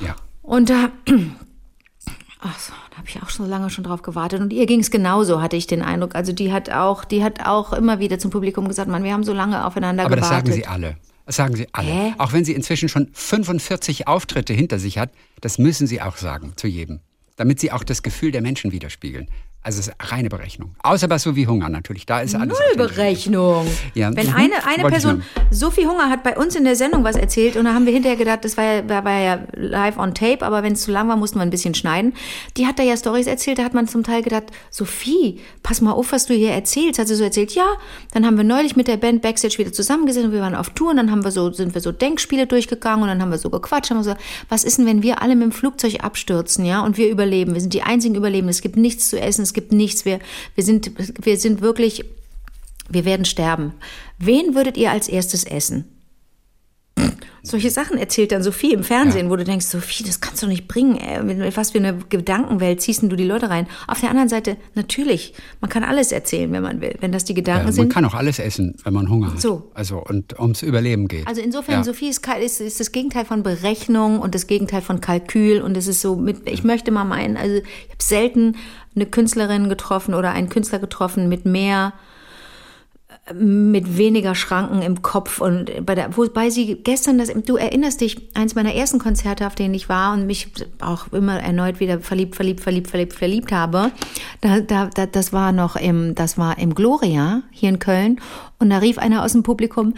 Ja. 0.00 0.14
Und 0.42 0.70
da, 0.70 0.90
ach 2.40 2.58
so, 2.58 2.72
habe 3.08 3.18
ich 3.18 3.22
auch 3.22 3.30
schon 3.30 3.46
so 3.46 3.50
lange 3.50 3.70
schon 3.70 3.84
drauf 3.84 4.02
gewartet. 4.02 4.40
Und 4.40 4.52
ihr 4.52 4.66
ging 4.66 4.80
es 4.80 4.90
genauso, 4.90 5.40
hatte 5.40 5.56
ich 5.56 5.66
den 5.66 5.82
Eindruck. 5.82 6.14
Also 6.14 6.32
die 6.32 6.52
hat 6.52 6.70
auch, 6.70 7.04
die 7.04 7.24
hat 7.24 7.46
auch 7.46 7.72
immer 7.72 7.98
wieder 8.00 8.18
zum 8.18 8.30
Publikum 8.30 8.68
gesagt, 8.68 8.90
Mann, 8.90 9.04
wir 9.04 9.12
haben 9.12 9.24
so 9.24 9.32
lange 9.32 9.64
aufeinander 9.64 10.04
Aber 10.04 10.16
das 10.16 10.28
gewartet. 10.28 10.54
sagen 10.54 10.62
sie 10.62 10.66
alle. 10.66 10.96
Das 11.26 11.36
sagen 11.36 11.56
sie 11.56 11.66
alle. 11.72 11.88
Hä? 11.88 12.14
Auch 12.18 12.32
wenn 12.32 12.44
sie 12.44 12.52
inzwischen 12.52 12.88
schon 12.88 13.08
45 13.12 14.08
Auftritte 14.08 14.52
hinter 14.52 14.78
sich 14.78 14.98
hat, 14.98 15.10
das 15.40 15.58
müssen 15.58 15.86
sie 15.86 16.00
auch 16.00 16.16
sagen, 16.16 16.52
zu 16.56 16.66
jedem. 16.66 17.00
Damit 17.36 17.60
sie 17.60 17.70
auch 17.70 17.84
das 17.84 18.02
Gefühl 18.02 18.32
der 18.32 18.42
Menschen 18.42 18.72
widerspiegeln. 18.72 19.28
Also 19.62 19.80
es 19.80 19.88
ist 19.88 19.94
reine 20.00 20.28
Berechnung. 20.28 20.76
Außer 20.82 21.08
bei 21.08 21.18
so 21.18 21.34
wie 21.34 21.46
Hunger 21.46 21.68
natürlich. 21.68 22.06
Da 22.06 22.20
ist 22.20 22.34
alles. 22.34 22.54
authentisch. 22.54 22.76
Nullberechnung. 22.76 23.66
Ja, 23.94 24.14
Wenn 24.14 24.28
mhm. 24.28 24.34
eine, 24.34 24.54
eine 24.66 24.82
Wollte 24.84 24.94
Person, 24.94 25.22
Sophie 25.50 25.86
Hunger 25.86 26.08
hat 26.08 26.22
bei 26.22 26.36
uns 26.36 26.54
in 26.54 26.64
der 26.64 26.76
Sendung 26.76 27.02
was 27.02 27.16
erzählt 27.16 27.56
und 27.56 27.64
da 27.64 27.74
haben 27.74 27.84
wir 27.84 27.92
hinterher 27.92 28.16
gedacht, 28.16 28.44
das 28.44 28.56
war 28.56 28.64
ja, 28.64 28.88
war 28.88 29.04
war 29.04 29.20
ja 29.20 29.40
live 29.54 29.98
on 29.98 30.14
tape, 30.14 30.42
aber 30.46 30.62
wenn 30.62 30.74
es 30.74 30.82
zu 30.82 30.92
lang 30.92 31.08
war, 31.08 31.16
mussten 31.16 31.38
wir 31.38 31.42
ein 31.42 31.50
bisschen 31.50 31.74
schneiden. 31.74 32.14
Die 32.56 32.66
hat 32.66 32.78
da 32.78 32.84
ja 32.84 32.96
Stories 32.96 33.26
erzählt, 33.26 33.58
da 33.58 33.64
hat 33.64 33.74
man 33.74 33.88
zum 33.88 34.04
Teil 34.04 34.22
gedacht, 34.22 34.44
Sophie, 34.70 35.40
pass 35.62 35.80
mal 35.80 35.92
auf, 35.92 36.12
was 36.12 36.26
du 36.26 36.34
hier 36.34 36.52
erzählst. 36.52 37.00
Hat 37.00 37.08
sie 37.08 37.16
so 37.16 37.24
erzählt, 37.24 37.52
ja, 37.54 37.66
dann 38.12 38.24
haben 38.24 38.36
wir 38.36 38.44
neulich 38.44 38.76
mit 38.76 38.86
der 38.86 38.96
Band 38.96 39.22
Backstage 39.22 39.58
wieder 39.58 39.72
zusammengesessen 39.72 40.28
und 40.28 40.34
wir 40.34 40.40
waren 40.40 40.54
auf 40.54 40.70
Tour 40.70 40.90
und 40.90 40.98
dann 40.98 41.10
haben 41.10 41.24
wir 41.24 41.32
so, 41.32 41.52
sind 41.52 41.74
wir 41.74 41.80
so 41.80 41.90
Denkspiele 41.90 42.46
durchgegangen 42.46 43.02
und 43.02 43.08
dann 43.08 43.20
haben 43.20 43.30
wir 43.30 43.38
so 43.38 43.50
gequatscht, 43.50 43.90
haben 43.90 43.98
wir 43.98 44.04
so, 44.04 44.14
was 44.48 44.62
ist 44.62 44.78
denn, 44.78 44.86
wenn 44.86 45.02
wir 45.02 45.20
alle 45.20 45.34
mit 45.34 45.44
dem 45.44 45.52
Flugzeug 45.52 46.04
abstürzen, 46.04 46.64
ja, 46.64 46.80
und 46.80 46.96
wir 46.96 47.10
überleben? 47.10 47.54
Wir 47.54 47.60
sind 47.60 47.74
die 47.74 47.82
einzigen 47.82 48.14
Überlebenden. 48.14 48.50
Es 48.50 48.62
gibt 48.62 48.76
nichts 48.76 49.08
zu 49.08 49.20
essen, 49.20 49.47
es 49.48 49.54
gibt 49.54 49.72
nichts. 49.72 50.04
Wir, 50.04 50.20
wir 50.54 50.64
sind, 50.64 50.92
wir 51.24 51.36
sind 51.36 51.60
wirklich 51.60 52.04
wir 52.88 53.04
werden 53.04 53.24
sterben. 53.24 53.74
Wen 54.18 54.54
würdet 54.54 54.76
ihr 54.76 54.90
als 54.90 55.08
erstes 55.08 55.44
essen? 55.44 55.84
Solche 57.42 57.70
Sachen 57.70 57.96
erzählt 57.96 58.32
dann 58.32 58.42
Sophie 58.42 58.72
im 58.74 58.84
Fernsehen, 58.84 59.30
wo 59.30 59.36
du 59.36 59.44
denkst, 59.44 59.66
Sophie, 59.66 60.04
das 60.04 60.20
kannst 60.20 60.42
du 60.42 60.46
nicht 60.46 60.68
bringen. 60.68 60.96
Ey. 60.96 61.56
Was 61.56 61.70
für 61.70 61.78
eine 61.78 61.94
Gedankenwelt 62.08 62.82
ziehst 62.82 63.02
du 63.02 63.08
die 63.16 63.24
Leute 63.24 63.48
rein? 63.48 63.66
Auf 63.86 64.00
der 64.00 64.10
anderen 64.10 64.28
Seite, 64.28 64.56
natürlich, 64.74 65.32
man 65.60 65.70
kann 65.70 65.82
alles 65.84 66.12
erzählen, 66.12 66.52
wenn 66.52 66.62
man 66.62 66.80
will. 66.80 66.94
Wenn 67.00 67.12
das 67.12 67.24
die 67.24 67.34
Gedanken 67.34 67.60
Ja, 67.60 67.64
man 67.66 67.72
sind. 67.72 67.92
kann 67.92 68.04
auch 68.04 68.14
alles 68.14 68.38
essen, 68.38 68.74
wenn 68.84 68.92
man 68.92 69.08
Hunger 69.08 69.32
hat. 69.32 69.40
So. 69.40 69.70
Also 69.74 69.98
und 69.98 70.38
ums 70.38 70.62
Überleben 70.62 71.08
geht. 71.08 71.26
Also 71.26 71.40
insofern, 71.40 71.76
Ja. 71.76 71.84
Sophie 71.84 72.08
ist, 72.08 72.26
ist, 72.26 72.60
ist 72.60 72.80
das 72.80 72.92
Gegenteil 72.92 73.24
von 73.24 73.42
Berechnung 73.42 74.18
und 74.18 74.34
das 74.34 74.46
Gegenteil 74.46 74.82
von 74.82 75.00
Kalkül 75.00 75.62
und 75.62 75.76
es 75.76 75.86
ist 75.86 76.02
so 76.02 76.16
mit, 76.16 76.48
ich 76.48 76.64
möchte 76.64 76.90
mal 76.90 77.04
meinen, 77.04 77.36
also 77.36 77.54
ich 77.56 77.62
habe 77.62 78.02
selten 78.02 78.56
eine 78.94 79.06
Künstlerin 79.06 79.68
getroffen 79.68 80.14
oder 80.14 80.32
einen 80.32 80.48
Künstler 80.48 80.80
getroffen 80.80 81.28
mit 81.28 81.44
mehr 81.46 81.92
mit 83.34 83.96
weniger 83.96 84.34
Schranken 84.34 84.82
im 84.82 85.02
Kopf 85.02 85.40
und 85.40 85.84
bei 85.84 85.94
der, 85.94 86.16
wobei 86.16 86.50
sie 86.50 86.76
gestern 86.76 87.18
das, 87.18 87.30
du 87.44 87.56
erinnerst 87.56 88.00
dich, 88.00 88.28
eins 88.34 88.54
meiner 88.54 88.74
ersten 88.74 88.98
Konzerte, 88.98 89.46
auf 89.46 89.54
denen 89.54 89.74
ich 89.74 89.88
war 89.88 90.14
und 90.14 90.26
mich 90.26 90.48
auch 90.80 91.12
immer 91.12 91.40
erneut 91.40 91.80
wieder 91.80 92.00
verliebt, 92.00 92.36
verliebt, 92.36 92.60
verliebt, 92.60 92.88
verliebt, 92.88 93.12
verliebt 93.12 93.52
habe, 93.52 93.90
da, 94.40 94.60
da, 94.60 94.86
da, 94.86 95.06
das 95.06 95.32
war 95.32 95.52
noch 95.52 95.76
im, 95.76 96.14
das 96.14 96.38
war 96.38 96.58
im 96.58 96.74
Gloria 96.74 97.42
hier 97.50 97.68
in 97.68 97.78
Köln 97.78 98.20
und 98.58 98.70
da 98.70 98.78
rief 98.78 98.98
einer 98.98 99.24
aus 99.24 99.32
dem 99.32 99.42
Publikum, 99.42 99.94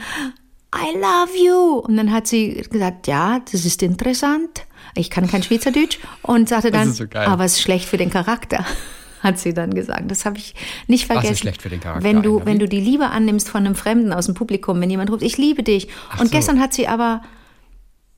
I 0.74 0.96
love 0.96 1.36
you. 1.36 1.78
Und 1.80 1.96
dann 1.96 2.12
hat 2.12 2.26
sie 2.26 2.62
gesagt, 2.70 3.08
ja, 3.08 3.40
das 3.50 3.64
ist 3.64 3.82
interessant. 3.82 4.66
Ich 4.94 5.10
kann 5.10 5.26
kein 5.26 5.42
Schweizerdeutsch 5.42 5.98
und 6.22 6.48
sagte 6.48 6.70
dann, 6.70 6.92
so 6.92 7.04
aber 7.14 7.44
es 7.44 7.54
ist 7.54 7.62
schlecht 7.62 7.86
für 7.86 7.96
den 7.96 8.10
Charakter. 8.10 8.64
Hat 9.22 9.38
sie 9.38 9.52
dann 9.54 9.74
gesagt. 9.74 10.10
Das 10.10 10.24
habe 10.24 10.38
ich 10.38 10.54
nicht 10.86 11.08
Was 11.08 11.16
ist 11.16 11.22
vergessen. 11.22 11.36
schlecht 11.40 11.62
für 11.62 11.68
den 11.68 11.80
Charakter, 11.80 12.02
Wenn 12.02 12.22
du, 12.22 12.44
wenn 12.44 12.58
du 12.58 12.66
die 12.68 12.80
Liebe 12.80 13.06
annimmst 13.06 13.48
von 13.48 13.64
einem 13.66 13.74
Fremden 13.74 14.12
aus 14.12 14.26
dem 14.26 14.34
Publikum, 14.34 14.80
wenn 14.80 14.90
jemand 14.90 15.10
ruft, 15.10 15.22
ich 15.22 15.36
liebe 15.38 15.62
dich. 15.62 15.88
und 16.18 16.26
so. 16.28 16.30
gestern 16.32 16.60
hat 16.60 16.72
sie 16.72 16.88
aber, 16.88 17.22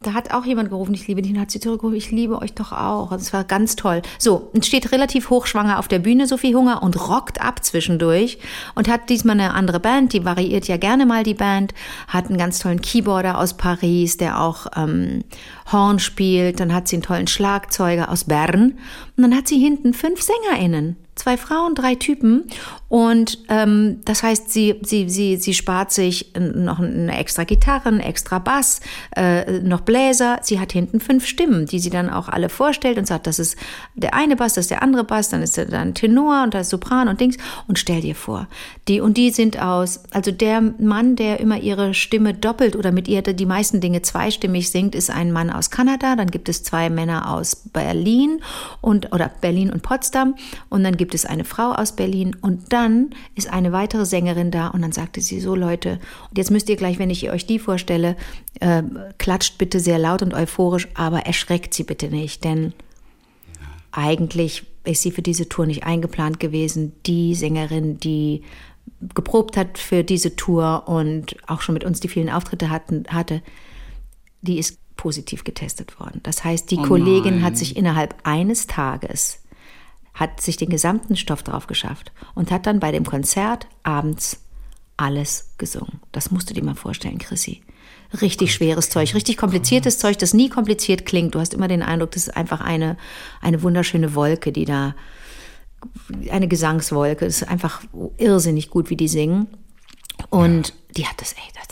da 0.06 0.14
hat 0.14 0.32
auch 0.32 0.44
jemand 0.44 0.70
gerufen, 0.70 0.94
ich 0.94 1.06
liebe 1.06 1.22
dich, 1.22 1.32
und 1.32 1.40
hat 1.40 1.50
sie 1.50 1.60
zurückgerufen, 1.60 1.96
ich 1.96 2.10
liebe 2.10 2.40
euch 2.40 2.52
doch 2.54 2.72
auch. 2.72 3.10
Und 3.10 3.20
es 3.20 3.32
war 3.32 3.44
ganz 3.44 3.76
toll. 3.76 4.02
So, 4.18 4.50
und 4.52 4.66
steht 4.66 4.92
relativ 4.92 5.30
hochschwanger 5.30 5.78
auf 5.78 5.88
der 5.88 5.98
Bühne, 5.98 6.26
Sophie 6.26 6.54
Hunger, 6.54 6.82
und 6.82 7.08
rockt 7.08 7.40
ab 7.40 7.64
zwischendurch 7.64 8.38
und 8.74 8.88
hat 8.88 9.08
diesmal 9.10 9.38
eine 9.38 9.54
andere 9.54 9.80
Band, 9.80 10.12
die 10.12 10.24
variiert 10.24 10.68
ja 10.68 10.76
gerne 10.76 11.06
mal 11.06 11.24
die 11.24 11.34
Band, 11.34 11.74
hat 12.08 12.26
einen 12.26 12.38
ganz 12.38 12.58
tollen 12.58 12.80
Keyboarder 12.80 13.38
aus 13.38 13.54
Paris, 13.54 14.16
der 14.16 14.40
auch 14.40 14.66
ähm, 14.76 15.24
Horn 15.70 15.98
spielt, 15.98 16.60
dann 16.60 16.74
hat 16.74 16.88
sie 16.88 16.96
einen 16.96 17.02
tollen 17.02 17.26
Schlagzeuger 17.26 18.10
aus 18.10 18.24
Bern 18.24 18.78
und 19.16 19.22
dann 19.22 19.36
hat 19.36 19.48
sie 19.48 19.58
hinten 19.58 19.94
fünf 19.94 20.22
SängerInnen. 20.22 20.96
Zwei 21.14 21.36
Frauen, 21.36 21.74
drei 21.74 21.94
Typen. 21.94 22.44
Und 22.88 23.38
ähm, 23.48 24.00
das 24.04 24.22
heißt, 24.22 24.50
sie, 24.50 24.78
sie, 24.82 25.08
sie, 25.08 25.36
sie 25.36 25.54
spart 25.54 25.92
sich 25.92 26.32
noch 26.38 26.78
eine 26.78 27.16
extra 27.18 27.44
Gitarre, 27.44 27.88
einen 27.88 28.00
extra 28.00 28.38
Bass, 28.38 28.80
äh, 29.16 29.60
noch 29.60 29.80
Bläser. 29.80 30.40
Sie 30.42 30.58
hat 30.58 30.72
hinten 30.72 31.00
fünf 31.00 31.26
Stimmen, 31.26 31.66
die 31.66 31.78
sie 31.78 31.90
dann 31.90 32.10
auch 32.10 32.28
alle 32.28 32.48
vorstellt 32.48 32.98
und 32.98 33.06
sagt, 33.06 33.26
das 33.26 33.38
ist 33.38 33.56
der 33.94 34.14
eine 34.14 34.36
Bass, 34.36 34.54
das 34.54 34.64
ist 34.64 34.70
der 34.70 34.82
andere 34.82 35.04
Bass, 35.04 35.30
dann 35.30 35.42
ist 35.42 35.56
da 35.56 35.64
ein 35.64 35.94
Tenor 35.94 36.42
und 36.44 36.54
da 36.54 36.60
ist 36.60 36.70
Sopran 36.70 37.08
und 37.08 37.20
Dings. 37.20 37.36
Und 37.66 37.78
stell 37.78 38.00
dir 38.02 38.14
vor, 38.14 38.46
die 38.88 39.00
und 39.00 39.16
die 39.16 39.30
sind 39.30 39.60
aus, 39.60 40.00
also 40.10 40.30
der 40.30 40.60
Mann, 40.60 41.16
der 41.16 41.40
immer 41.40 41.58
ihre 41.58 41.94
Stimme 41.94 42.34
doppelt 42.34 42.76
oder 42.76 42.92
mit 42.92 43.08
ihr 43.08 43.22
die 43.22 43.46
meisten 43.46 43.80
Dinge 43.80 44.02
zweistimmig 44.02 44.70
singt, 44.70 44.94
ist 44.94 45.10
ein 45.10 45.32
Mann 45.32 45.50
aus 45.50 45.70
Kanada. 45.70 46.16
Dann 46.16 46.30
gibt 46.30 46.48
es 46.48 46.62
zwei 46.62 46.90
Männer 46.90 47.32
aus 47.32 47.56
Berlin 47.56 48.40
und 48.80 49.12
oder 49.12 49.30
Berlin 49.40 49.70
und 49.70 49.82
Potsdam 49.82 50.34
und 50.68 50.84
dann 50.84 50.96
gibt 50.98 51.11
es 51.14 51.24
eine 51.24 51.44
Frau 51.44 51.72
aus 51.72 51.96
Berlin 51.96 52.36
und 52.40 52.72
dann 52.72 53.10
ist 53.34 53.52
eine 53.52 53.72
weitere 53.72 54.06
Sängerin 54.06 54.50
da 54.50 54.68
und 54.68 54.82
dann 54.82 54.92
sagte 54.92 55.20
sie 55.20 55.40
so 55.40 55.54
Leute 55.54 56.00
und 56.28 56.38
jetzt 56.38 56.50
müsst 56.50 56.68
ihr 56.68 56.76
gleich, 56.76 56.98
wenn 56.98 57.10
ich 57.10 57.30
euch 57.30 57.46
die 57.46 57.58
vorstelle, 57.58 58.16
äh, 58.60 58.82
klatscht 59.18 59.58
bitte 59.58 59.80
sehr 59.80 59.98
laut 59.98 60.22
und 60.22 60.34
euphorisch, 60.34 60.88
aber 60.94 61.26
erschreckt 61.26 61.74
sie 61.74 61.84
bitte 61.84 62.08
nicht, 62.08 62.44
denn 62.44 62.72
eigentlich 63.92 64.64
ist 64.84 65.02
sie 65.02 65.10
für 65.10 65.22
diese 65.22 65.48
Tour 65.48 65.66
nicht 65.66 65.84
eingeplant 65.84 66.40
gewesen. 66.40 66.92
Die 67.06 67.34
Sängerin, 67.34 67.98
die 67.98 68.42
geprobt 69.14 69.56
hat 69.56 69.78
für 69.78 70.02
diese 70.02 70.34
Tour 70.34 70.84
und 70.86 71.36
auch 71.46 71.60
schon 71.60 71.74
mit 71.74 71.84
uns 71.84 72.00
die 72.00 72.08
vielen 72.08 72.30
Auftritte 72.30 72.70
hatten, 72.70 73.04
hatte, 73.08 73.42
die 74.40 74.58
ist 74.58 74.78
positiv 74.96 75.44
getestet 75.44 75.98
worden. 76.00 76.20
Das 76.22 76.44
heißt, 76.44 76.70
die 76.70 76.78
Oh 76.78 76.82
Kollegin 76.82 77.42
hat 77.42 77.56
sich 77.56 77.76
innerhalb 77.76 78.14
eines 78.24 78.66
Tages 78.66 79.41
hat 80.14 80.40
sich 80.40 80.56
den 80.56 80.68
gesamten 80.68 81.16
Stoff 81.16 81.42
drauf 81.42 81.66
geschafft 81.66 82.12
und 82.34 82.50
hat 82.50 82.66
dann 82.66 82.80
bei 82.80 82.92
dem 82.92 83.04
Konzert 83.04 83.66
abends 83.82 84.40
alles 84.96 85.54
gesungen. 85.58 86.00
Das 86.12 86.30
musst 86.30 86.50
du 86.50 86.54
dir 86.54 86.62
mal 86.62 86.74
vorstellen, 86.74 87.18
Chrissy. 87.18 87.62
Richtig 88.20 88.52
schweres 88.52 88.90
Zeug, 88.90 89.14
richtig 89.14 89.38
kompliziertes 89.38 89.98
Zeug, 89.98 90.18
das 90.18 90.34
nie 90.34 90.50
kompliziert 90.50 91.06
klingt. 91.06 91.34
Du 91.34 91.40
hast 91.40 91.54
immer 91.54 91.66
den 91.66 91.82
Eindruck, 91.82 92.10
das 92.10 92.28
ist 92.28 92.36
einfach 92.36 92.60
eine, 92.60 92.98
eine 93.40 93.62
wunderschöne 93.62 94.14
Wolke, 94.14 94.52
die 94.52 94.66
da, 94.66 94.94
eine 96.30 96.46
Gesangswolke. 96.46 97.24
Es 97.24 97.40
ist 97.40 97.48
einfach 97.48 97.82
irrsinnig 98.18 98.68
gut, 98.68 98.90
wie 98.90 98.96
die 98.96 99.08
singen. 99.08 99.48
Und 100.28 100.74
die 100.94 101.06
hat 101.06 101.20
das, 101.22 101.32
ey, 101.32 101.42
das 101.54 101.62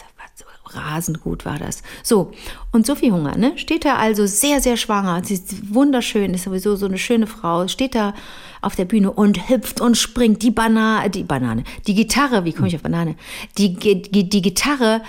rasend 0.74 1.20
gut 1.22 1.44
war 1.44 1.58
das. 1.58 1.82
So, 2.02 2.32
und 2.72 2.86
Sophie 2.86 3.12
Hunger, 3.12 3.36
ne, 3.36 3.52
steht 3.56 3.84
da 3.84 3.96
also 3.96 4.26
sehr, 4.26 4.60
sehr 4.60 4.76
schwanger. 4.76 5.22
Sie 5.24 5.34
ist 5.34 5.74
wunderschön, 5.74 6.34
ist 6.34 6.44
sowieso 6.44 6.76
so 6.76 6.86
eine 6.86 6.98
schöne 6.98 7.26
Frau, 7.26 7.68
steht 7.68 7.94
da 7.94 8.14
auf 8.62 8.76
der 8.76 8.84
Bühne 8.84 9.10
und 9.10 9.48
hüpft 9.48 9.80
und 9.80 9.96
springt. 9.96 10.42
Die 10.42 10.50
Banane, 10.50 11.10
die 11.10 11.24
Banane, 11.24 11.64
die 11.86 11.94
Gitarre, 11.94 12.44
wie 12.44 12.52
komme 12.52 12.68
ich 12.68 12.76
auf 12.76 12.82
Banane? 12.82 13.16
Die, 13.58 13.74
die, 13.74 14.28
die 14.28 14.42
Gitarre 14.42 15.02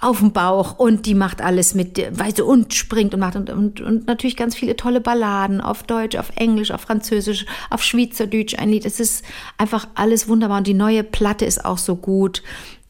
auf 0.00 0.18
dem 0.18 0.32
Bauch 0.32 0.78
und 0.78 1.06
die 1.06 1.14
macht 1.14 1.40
alles 1.40 1.74
mit, 1.74 1.98
weißt 1.98 2.38
du, 2.38 2.44
und 2.44 2.74
springt 2.74 3.14
und 3.14 3.20
macht 3.20 3.36
und, 3.36 3.48
und, 3.48 3.80
und 3.80 4.06
natürlich 4.06 4.36
ganz 4.36 4.54
viele 4.54 4.76
tolle 4.76 5.00
Balladen 5.00 5.60
auf 5.60 5.84
Deutsch, 5.84 6.16
auf 6.16 6.32
Englisch, 6.36 6.70
auf 6.70 6.82
Französisch, 6.82 7.46
auf 7.70 7.82
Schweizerdeutsch 7.82 8.58
ein 8.58 8.68
Lied. 8.68 8.84
Es 8.84 9.00
ist 9.00 9.24
einfach 9.56 9.88
alles 9.94 10.28
wunderbar 10.28 10.58
und 10.58 10.66
die 10.66 10.74
neue 10.74 11.02
Platte 11.02 11.46
ist 11.46 11.64
auch 11.64 11.78
so 11.78 11.96
gut. 11.96 12.42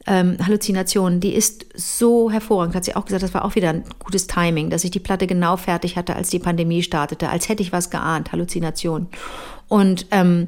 Ähm, 0.08 0.36
Halluzinationen, 0.40 1.18
die 1.20 1.34
ist 1.34 1.66
so 1.74 2.30
hervorragend, 2.30 2.74
hat 2.76 2.84
sie 2.84 2.94
auch 2.94 3.04
gesagt, 3.06 3.24
das 3.24 3.34
war 3.34 3.44
auch 3.44 3.56
wieder 3.56 3.70
ein 3.70 3.84
gutes 3.98 4.26
Timing, 4.28 4.70
dass 4.70 4.84
ich 4.84 4.92
die 4.92 5.00
Platte 5.00 5.26
genau 5.26 5.56
fertig 5.56 5.96
hatte, 5.96 6.14
als 6.14 6.30
die 6.30 6.38
Pandemie 6.38 6.82
startete, 6.84 7.28
als 7.28 7.48
hätte 7.48 7.62
ich 7.62 7.72
was 7.72 7.90
geahnt, 7.90 8.30
Halluzinationen. 8.30 9.08
Und 9.68 10.06
ähm, 10.12 10.46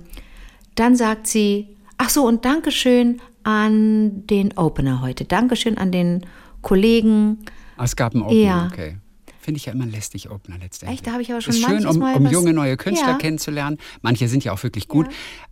dann 0.76 0.94
sagt 0.94 1.26
sie, 1.26 1.76
ach 1.96 2.08
so, 2.08 2.24
und 2.24 2.44
Dankeschön 2.44 3.20
an 3.42 4.26
den 4.26 4.56
Opener 4.56 5.00
heute. 5.02 5.24
Dankeschön 5.24 5.76
an 5.76 5.90
den 5.90 6.24
Kollegen. 6.62 7.38
Ah, 7.76 7.84
Es 7.84 7.96
gab 7.96 8.14
einen 8.14 8.22
Opener, 8.22 8.40
Ja. 8.40 8.68
okay. 8.72 8.96
Finde 9.40 9.58
ich 9.58 9.66
ja 9.66 9.72
immer 9.72 9.86
lästig, 9.86 10.30
Opener 10.30 10.58
letztendlich. 10.58 10.98
Echt, 10.98 11.06
da 11.06 11.12
habe 11.12 11.22
ich 11.22 11.32
aber 11.32 11.40
schon 11.40 11.54
Ist 11.54 11.64
schön, 11.64 11.86
um, 11.86 12.02
um 12.02 12.26
junge 12.26 12.52
neue 12.52 12.76
Künstler 12.76 13.12
Ja. 13.12 13.16
kennenzulernen. 13.18 13.78
Manche 14.02 14.28
sind 14.28 14.44
ja 14.44 14.52
auch 14.52 14.62
wirklich 14.62 14.88
gut, 14.88 15.08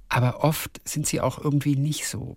aber 0.09 0.45
oft 0.45 0.81
sind 0.85 1.07
sie 1.07 1.21
auch 1.21 1.43
irgendwie 1.43 1.77
nicht 1.77 2.07
so. 2.07 2.37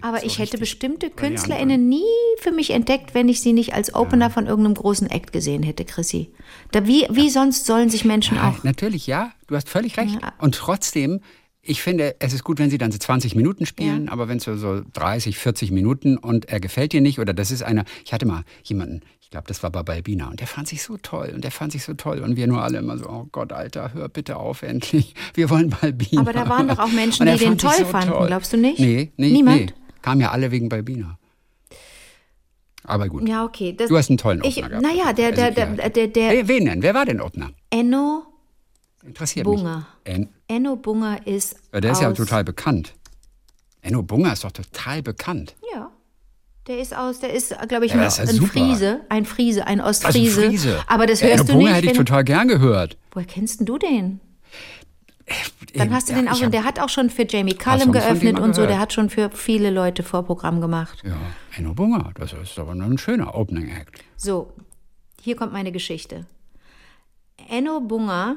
Aber 0.00 0.20
so 0.20 0.26
ich 0.26 0.38
hätte 0.38 0.58
bestimmte. 0.58 1.10
KünstlerInnen 1.10 1.88
nie 1.88 2.02
für 2.38 2.50
mich 2.52 2.70
entdeckt, 2.70 3.14
wenn 3.14 3.28
ich 3.28 3.40
sie 3.40 3.52
nicht 3.52 3.74
als 3.74 3.94
Opener 3.94 4.30
von 4.30 4.46
irgendeinem 4.46 4.74
großen 4.74 5.08
Act 5.10 5.32
gesehen 5.32 5.62
hätte, 5.62 5.84
Chrissy. 5.84 6.30
Da, 6.72 6.86
wie, 6.86 7.06
wie 7.10 7.30
sonst 7.30 7.66
sollen 7.66 7.90
sich 7.90 8.04
Menschen 8.04 8.36
Ja, 8.36 8.50
auch. 8.50 8.64
natürlich, 8.64 9.06
ja. 9.06 9.32
Du 9.46 9.56
hast 9.56 9.68
völlig 9.68 9.96
recht. 9.96 10.18
Ja. 10.20 10.32
Und 10.38 10.54
trotzdem, 10.54 11.20
ich 11.68 11.82
finde, 11.82 12.16
es 12.18 12.32
ist 12.32 12.44
gut, 12.44 12.58
wenn 12.58 12.70
sie 12.70 12.78
dann 12.78 12.90
so 12.92 12.98
20 12.98 13.34
Minuten 13.34 13.66
spielen, 13.66 14.08
aber 14.08 14.26
wenn 14.28 14.38
es 14.38 14.44
so, 14.44 14.56
so 14.56 14.82
30, 14.94 15.36
40 15.38 15.70
Minuten 15.70 16.16
und 16.16 16.46
er 16.48 16.60
gefällt 16.60 16.92
dir 16.92 17.00
nicht 17.00 17.18
oder 17.20 17.34
das 17.34 17.50
ist 17.50 17.62
einer, 17.62 17.84
ich 18.04 18.12
hatte 18.12 18.26
mal 18.26 18.42
jemanden, 18.64 19.02
ich 19.20 19.30
glaube, 19.30 19.46
das 19.46 19.62
war 19.62 19.70
bei 19.70 19.82
Balbina 19.82 20.28
und 20.30 20.40
der 20.40 20.46
fand 20.46 20.66
sich 20.68 20.82
so 20.82 20.96
toll 20.96 21.32
und 21.34 21.44
der 21.44 21.50
fand 21.50 21.72
sich 21.72 21.84
so 21.84 21.92
toll 21.94 22.20
und 22.20 22.36
wir 22.36 22.46
nur 22.46 22.62
alle 22.62 22.78
immer 22.78 22.96
so, 22.96 23.06
oh 23.08 23.28
Gott, 23.30 23.52
Alter, 23.52 23.92
hör 23.92 24.08
bitte 24.08 24.36
auf 24.36 24.62
endlich, 24.72 25.14
wir 25.34 25.50
wollen 25.50 25.68
Balbina. 25.70 26.22
Aber 26.22 26.32
da 26.32 26.48
waren 26.48 26.66
doch 26.68 26.78
auch 26.78 26.90
Menschen, 26.90 27.26
die 27.26 27.36
den 27.36 27.58
toll 27.58 27.84
fanden, 27.84 28.26
glaubst 28.26 28.52
du 28.52 28.56
nicht? 28.56 28.78
Nee, 28.80 29.12
nee, 29.16 29.30
Niemand? 29.30 29.60
nee. 29.60 29.72
Kamen 30.02 30.20
ja 30.22 30.30
alle 30.30 30.50
wegen 30.50 30.68
Balbina. 30.68 31.18
Aber 32.84 33.08
gut. 33.08 33.28
Ja, 33.28 33.44
okay. 33.44 33.74
Das, 33.76 33.88
Du 33.88 33.96
hast 33.98 34.08
einen 34.08 34.16
tollen 34.18 34.40
ich, 34.44 34.58
Opener 34.64 34.80
gehabt. 34.80 34.96
Naja, 34.96 35.12
der, 35.12 35.32
der, 35.32 35.50
der, 35.50 35.90
der, 35.90 36.06
der 36.08 36.30
Wen- 36.32 36.48
Wen 36.48 36.64
denn? 36.64 36.82
Wer 36.82 36.94
war 36.94 37.04
denn 37.04 37.20
Opener? 37.20 37.50
Enno 37.70 38.22
Interessiert 39.04 39.44
Bunger. 39.44 39.86
mich. 40.06 40.14
En 40.14 40.28
Enno 40.48 40.76
Bunger 40.76 41.26
ist. 41.26 41.56
Ja, 41.72 41.80
der 41.80 41.92
ist 41.92 42.00
ja 42.02 42.12
total 42.12 42.42
bekannt. 42.44 42.94
Enno 43.82 44.02
Bunger 44.02 44.32
ist 44.32 44.44
doch 44.44 44.52
total 44.52 45.02
bekannt. 45.02 45.54
Ja. 45.74 45.90
Der 46.66 46.78
ist 46.80 46.94
aus, 46.94 47.20
der 47.20 47.32
ist, 47.32 47.54
glaube 47.68 47.86
ich, 47.86 47.92
Ja, 47.92 48.02
ja 48.02 48.04
ein 48.22 48.26
super. 48.28 48.46
Friese, 48.52 49.00
ein 49.08 49.24
Friese, 49.24 49.66
ein 49.66 49.80
Also 49.80 50.06
Ostfriese. 50.06 50.40
Friese. 50.48 50.84
Aber 50.86 51.06
das 51.06 51.20
ja, 51.20 51.28
hörst 51.28 51.40
Enno 51.40 51.46
du 51.46 51.52
Bunger 51.54 51.68
nicht. 51.68 51.76
hätte 51.76 51.86
ich 51.92 51.96
total 51.96 52.24
gern 52.24 52.48
gehört. 52.48 52.98
Woher 53.12 53.26
kennst 53.26 53.60
denn 53.60 53.66
du 53.66 53.78
den? 53.78 54.20
Dann 55.74 55.86
Eben, 55.88 55.94
hast 55.94 56.08
du 56.08 56.12
ja, 56.14 56.18
den 56.20 56.28
auch, 56.28 56.40
hab- 56.42 56.50
der 56.50 56.64
hat 56.64 56.80
auch 56.80 56.88
schon 56.88 57.10
für 57.10 57.26
Jamie 57.28 57.54
Cullum 57.54 57.92
geöffnet 57.92 58.38
und 58.38 58.54
so, 58.54 58.66
der 58.66 58.78
hat 58.78 58.94
schon 58.94 59.10
für 59.10 59.30
viele 59.30 59.70
Leute 59.70 60.02
Vorprogramm 60.02 60.60
gemacht. 60.62 61.02
Ja, 61.04 61.16
Enno 61.56 61.74
Bunger, 61.74 62.12
das 62.14 62.32
ist 62.32 62.58
aber 62.58 62.72
ein 62.72 62.96
schöner 62.98 63.34
Opening 63.34 63.68
Act. 63.68 64.02
So, 64.16 64.52
hier 65.20 65.36
kommt 65.36 65.52
meine 65.52 65.70
Geschichte. 65.70 66.24
Enno 67.50 67.80
Bunger, 67.80 68.36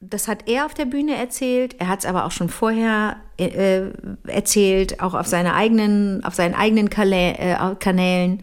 das 0.00 0.28
hat 0.28 0.48
er 0.48 0.66
auf 0.66 0.74
der 0.74 0.84
Bühne 0.84 1.16
erzählt, 1.16 1.76
er 1.78 1.88
hat 1.88 2.00
es 2.00 2.06
aber 2.06 2.26
auch 2.26 2.30
schon 2.30 2.48
vorher 2.48 3.16
äh, 3.38 3.90
erzählt, 4.26 5.00
auch 5.00 5.14
auf, 5.14 5.26
seine 5.26 5.54
eigenen, 5.54 6.22
auf 6.24 6.34
seinen 6.34 6.54
eigenen 6.54 6.90
Kala 6.90 7.16
äh, 7.16 7.74
Kanälen, 7.78 8.42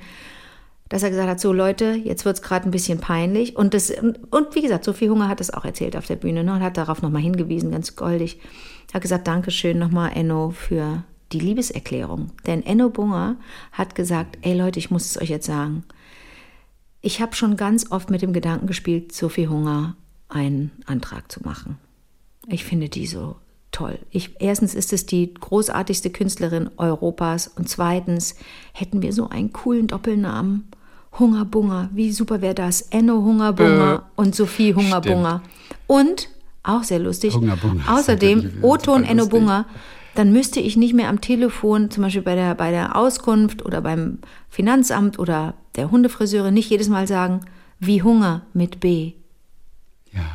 dass 0.89 1.03
er 1.03 1.09
gesagt 1.09 1.29
hat, 1.29 1.39
so 1.39 1.53
Leute, 1.53 1.93
jetzt 1.93 2.25
wird 2.25 2.37
es 2.37 2.41
gerade 2.41 2.67
ein 2.67 2.71
bisschen 2.71 2.99
peinlich. 2.99 3.55
Und, 3.55 3.73
das, 3.73 3.91
und 3.91 4.55
wie 4.55 4.61
gesagt, 4.61 4.83
Sophie 4.83 5.09
Hunger 5.09 5.27
hat 5.27 5.39
das 5.39 5.51
auch 5.51 5.65
erzählt 5.65 5.95
auf 5.95 6.05
der 6.05 6.17
Bühne 6.17 6.43
ne, 6.43 6.53
und 6.53 6.61
hat 6.61 6.77
darauf 6.77 7.01
nochmal 7.01 7.21
hingewiesen, 7.21 7.71
ganz 7.71 7.95
goldig. 7.95 8.39
Hat 8.93 9.01
gesagt, 9.01 9.27
Dankeschön 9.27 9.79
nochmal, 9.79 10.11
Enno, 10.13 10.51
für 10.51 11.03
die 11.31 11.39
Liebeserklärung. 11.39 12.31
Denn 12.45 12.63
Enno 12.63 12.89
Bunger 12.89 13.37
hat 13.71 13.95
gesagt, 13.95 14.37
ey 14.41 14.53
Leute, 14.53 14.79
ich 14.79 14.91
muss 14.91 15.05
es 15.05 15.21
euch 15.21 15.29
jetzt 15.29 15.47
sagen. 15.47 15.83
Ich 17.01 17.21
habe 17.21 17.35
schon 17.35 17.57
ganz 17.57 17.91
oft 17.91 18.09
mit 18.09 18.21
dem 18.21 18.33
Gedanken 18.33 18.67
gespielt, 18.67 19.13
Sophie 19.13 19.47
Hunger 19.47 19.95
einen 20.33 20.71
Antrag 20.85 21.31
zu 21.31 21.41
machen. 21.43 21.77
Ich 22.47 22.65
finde 22.65 22.89
die 22.89 23.07
so 23.07 23.37
toll. 23.71 23.99
Ich, 24.11 24.35
erstens 24.39 24.75
ist 24.75 24.93
es 24.93 25.05
die 25.05 25.33
großartigste 25.33 26.09
Künstlerin 26.09 26.69
Europas 26.77 27.47
und 27.47 27.69
zweitens 27.69 28.35
hätten 28.73 29.01
wir 29.01 29.13
so 29.13 29.29
einen 29.29 29.53
coolen 29.53 29.87
Doppelnamen. 29.87 30.67
Hungerbunger, 31.19 31.89
wie 31.93 32.11
super 32.11 32.41
wäre 32.41 32.55
das? 32.55 32.81
Enno 32.81 33.21
Hungerbunger 33.21 34.09
und 34.15 34.35
Sophie 34.35 34.73
Hungerbunger. 34.73 35.43
Und, 35.85 36.29
auch 36.63 36.83
sehr 36.83 36.99
lustig, 36.99 37.35
Hungerbunger 37.35 37.83
außerdem 37.87 38.53
O-Ton 38.63 39.03
Enno. 39.03 39.27
Bunger, 39.27 39.65
dann 40.15 40.33
müsste 40.33 40.59
ich 40.59 40.75
nicht 40.75 40.93
mehr 40.93 41.09
am 41.09 41.21
Telefon, 41.21 41.91
zum 41.91 42.03
Beispiel 42.03 42.23
bei 42.23 42.35
der, 42.35 42.55
bei 42.55 42.71
der 42.71 42.95
Auskunft 42.95 43.63
oder 43.63 43.81
beim 43.81 44.19
Finanzamt 44.49 45.19
oder 45.19 45.53
der 45.75 45.91
Hundefriseurin 45.91 46.53
nicht 46.53 46.69
jedes 46.69 46.89
Mal 46.89 47.07
sagen, 47.07 47.41
wie 47.79 48.01
Hunger 48.01 48.43
mit 48.53 48.79
B. 48.79 49.13
Ja. 50.13 50.29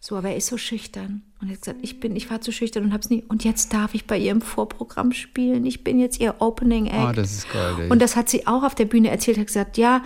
So, 0.00 0.16
aber 0.16 0.30
er 0.30 0.36
ist 0.36 0.46
so 0.46 0.56
schüchtern. 0.56 1.22
Und 1.40 1.48
er 1.48 1.54
hat 1.54 1.60
gesagt, 1.60 1.78
ich 1.82 2.00
bin, 2.00 2.16
ich 2.16 2.30
war 2.30 2.40
zu 2.40 2.52
schüchtern 2.52 2.84
und 2.84 2.92
hab's 2.92 3.10
nie. 3.10 3.24
Und 3.28 3.44
jetzt 3.44 3.72
darf 3.74 3.94
ich 3.94 4.06
bei 4.06 4.16
ihrem 4.16 4.40
Vorprogramm 4.40 5.12
spielen. 5.12 5.66
Ich 5.66 5.84
bin 5.84 5.98
jetzt 5.98 6.20
ihr 6.20 6.36
Opening 6.38 6.86
Act. 6.86 7.08
Oh, 7.08 7.12
das 7.12 7.32
ist 7.32 7.52
goldig. 7.52 7.90
Und 7.90 8.00
das 8.00 8.16
hat 8.16 8.28
sie 8.28 8.46
auch 8.46 8.62
auf 8.62 8.74
der 8.74 8.86
Bühne 8.86 9.10
erzählt, 9.10 9.38
hat 9.38 9.48
gesagt, 9.48 9.76
ja, 9.76 10.02